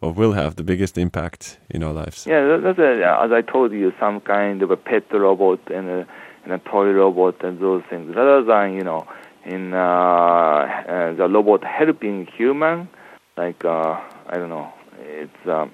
or 0.00 0.12
will 0.12 0.32
have 0.32 0.56
the 0.56 0.64
biggest 0.64 0.98
impact 0.98 1.58
in 1.70 1.82
our 1.82 1.92
lives? 1.92 2.26
Yeah, 2.26 2.56
that's 2.56 2.78
a, 2.78 3.20
as 3.24 3.32
I 3.32 3.42
told 3.42 3.72
you, 3.72 3.92
some 4.00 4.20
kind 4.20 4.62
of 4.62 4.70
a 4.70 4.76
pet 4.76 5.04
robot 5.12 5.60
and 5.70 5.88
a, 5.88 6.06
and 6.44 6.52
a 6.52 6.58
toy 6.58 6.90
robot 6.90 7.42
and 7.44 7.60
those 7.60 7.82
things, 7.88 8.14
rather 8.16 8.42
than 8.42 8.74
you 8.74 8.82
know, 8.82 9.06
in 9.44 9.72
uh, 9.72 9.78
uh, 9.78 11.12
the 11.14 11.28
robot 11.28 11.64
helping 11.64 12.26
human, 12.26 12.88
like 13.36 13.64
uh, 13.64 14.00
I 14.28 14.36
don't 14.36 14.50
know, 14.50 14.72
it's 15.00 15.46
um, 15.46 15.70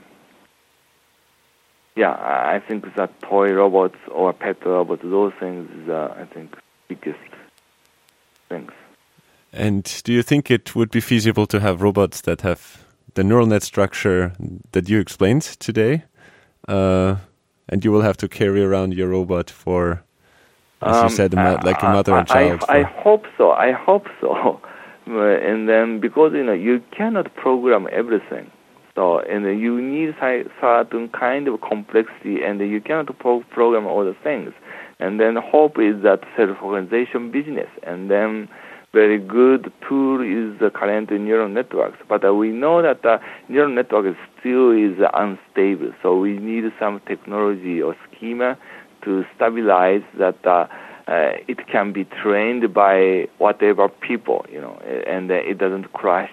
yeah, 1.97 2.13
I 2.13 2.57
I 2.57 2.61
think 2.61 2.85
that 2.97 3.11
toy 3.23 3.53
robots 3.53 3.97
or 4.13 4.33
pet 4.33 4.65
robots, 4.65 5.03
those 5.03 5.33
things, 5.41 5.69
is, 5.71 5.89
uh, 5.89 6.15
I 6.19 6.25
think, 6.33 6.55
biggest 6.89 7.19
things. 8.49 8.73
And 9.53 10.03
do 10.05 10.13
you 10.13 10.23
think 10.23 10.51
it 10.51 10.75
would 10.77 10.91
be 10.91 11.01
feasible 11.01 11.47
to 11.47 11.61
have 11.61 11.81
robots 11.83 12.21
that 12.23 12.43
have 12.43 12.85
the 13.15 13.25
neural 13.25 13.47
net 13.47 13.63
structure 13.63 14.33
that 14.73 14.89
you 14.89 15.01
explained 15.01 15.43
today? 15.43 16.05
Uh, 16.69 17.17
and 17.69 17.85
you 17.85 17.91
will 17.91 18.03
have 18.03 18.17
to 18.19 18.29
carry 18.29 18.63
around 18.63 18.95
your 18.95 19.09
robot 19.09 19.51
for, 19.51 20.03
as 20.83 20.97
you 20.97 21.03
Um, 21.03 21.09
said, 21.09 21.35
a 21.35 21.59
like 21.65 21.83
a 21.83 21.89
mother 21.89 22.15
and 22.15 22.29
child. 22.29 22.65
I, 22.69 22.81
I 22.81 22.83
hope 22.83 23.25
so. 23.39 23.51
I 23.53 23.73
hope 23.73 24.07
so. 24.21 24.61
And 25.07 25.69
then 25.69 26.01
because 26.01 26.33
you 26.35 26.43
know 26.43 26.53
you 26.53 26.83
cannot 26.91 27.33
program 27.37 27.87
everything, 27.93 28.51
so 28.97 29.21
and 29.21 29.45
you 29.61 29.81
need 29.81 30.17
certain 30.19 31.09
kind 31.11 31.47
of 31.47 31.61
complexity, 31.61 32.43
and 32.43 32.59
you 32.59 32.81
cannot 32.81 33.17
pro- 33.21 33.45
program 33.53 33.87
all 33.87 34.05
the 34.05 34.17
things. 34.25 34.53
And 34.99 35.21
then 35.21 35.37
hope 35.37 35.79
is 35.79 36.03
that 36.03 36.21
self-organization 36.37 37.31
business, 37.31 37.69
and 37.87 38.11
then 38.11 38.49
very 38.95 39.19
good 39.19 39.71
tool 39.87 40.23
is 40.23 40.59
the 40.59 40.71
current 40.71 41.11
neural 41.13 41.51
networks. 41.51 41.99
But 42.09 42.25
uh, 42.25 42.35
we 42.35 42.49
know 42.49 42.81
that 42.81 43.03
the 43.03 43.21
neural 43.51 43.73
network 43.75 44.17
still 44.41 44.71
is 44.73 44.97
unstable, 45.13 45.93
so 46.03 46.19
we 46.19 46.39
need 46.39 46.65
some 46.81 47.03
technology 47.07 47.83
or 47.83 47.95
schema 48.09 48.57
to 49.05 49.25
stabilize 49.37 50.03
that 50.19 50.45
uh, 50.47 50.67
uh, 51.07 51.33
it 51.47 51.69
can 51.69 51.93
be 51.93 52.05
trained 52.05 52.73
by 52.73 53.29
whatever 53.39 53.89
people, 53.89 54.47
you 54.51 54.61
know, 54.61 54.77
and 55.07 55.31
uh, 55.31 55.35
it 55.35 55.59
doesn't 55.59 55.93
crash. 55.93 56.33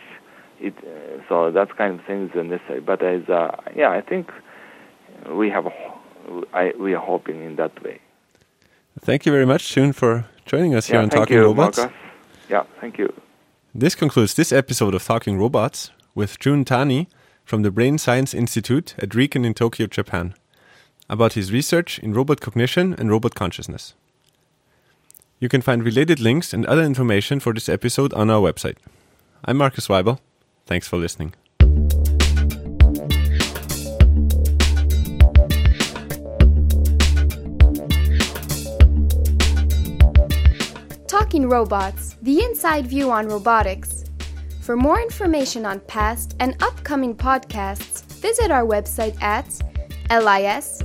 It 0.64 0.74
uh, 0.78 1.22
so 1.28 1.52
that 1.52 1.76
kind 1.78 2.00
of 2.00 2.06
thing 2.06 2.30
is 2.30 2.36
necessary. 2.36 2.80
But 2.80 3.04
as 3.04 3.28
uh, 3.30 3.56
yeah, 3.76 3.92
I 3.92 4.02
think 4.02 4.32
we 5.30 5.50
have 5.50 5.68
I, 6.54 6.74
we 6.80 6.94
are 6.94 7.06
hoping 7.06 7.44
in 7.44 7.56
that 7.58 7.84
way. 7.84 8.00
Thank 9.00 9.26
you 9.26 9.32
very 9.32 9.46
much, 9.46 9.74
Jun, 9.74 9.92
for 9.92 10.26
joining 10.46 10.74
us 10.76 10.88
here 10.88 10.96
yeah, 10.96 11.04
on 11.04 11.10
thank 11.10 11.24
Talking 11.24 11.38
you, 11.38 11.44
Robots. 11.44 11.78
Markus. 11.80 11.98
Yeah, 12.50 12.64
thank 12.80 12.98
you. 12.98 13.12
This 13.76 13.96
concludes 13.96 14.36
this 14.36 14.52
episode 14.52 14.94
of 14.94 15.04
Talking 15.04 15.38
Robots 15.38 15.92
with 16.16 16.40
Jun 16.40 16.64
Tani 16.64 17.10
from 17.44 17.64
the 17.64 17.72
Brain 17.72 17.98
Science 17.98 18.34
Institute 18.34 18.96
at 19.00 19.10
Riken 19.10 19.46
in 19.46 19.54
Tokyo, 19.54 19.88
Japan, 19.88 20.36
about 21.10 21.34
his 21.34 21.52
research 21.52 22.00
in 22.00 22.14
robot 22.14 22.40
cognition 22.40 22.94
and 22.94 23.10
robot 23.10 23.36
consciousness. 23.36 23.96
You 25.40 25.50
can 25.50 25.62
find 25.62 25.84
related 25.84 26.20
links 26.20 26.54
and 26.54 26.66
other 26.68 26.84
information 26.84 27.40
for 27.40 27.54
this 27.54 27.68
episode 27.68 28.14
on 28.14 28.30
our 28.30 28.40
website. 28.40 28.78
I'm 29.44 29.58
Markus 29.58 29.88
Waibel. 29.88 30.20
Thanks 30.66 30.88
for 30.88 30.98
listening. 30.98 31.34
Talking 41.08 41.48
Robots, 41.48 42.16
the 42.22 42.44
inside 42.44 42.88
view 42.88 43.12
on 43.12 43.28
robotics. 43.28 44.04
For 44.62 44.76
more 44.78 45.02
information 45.02 45.66
on 45.66 45.80
past 45.82 46.36
and 46.40 46.56
upcoming 46.64 47.16
podcasts, 47.16 48.04
visit 48.22 48.50
our 48.50 48.66
website 48.66 49.22
at 49.22 49.46
lis.epfl.ch. 50.10 50.84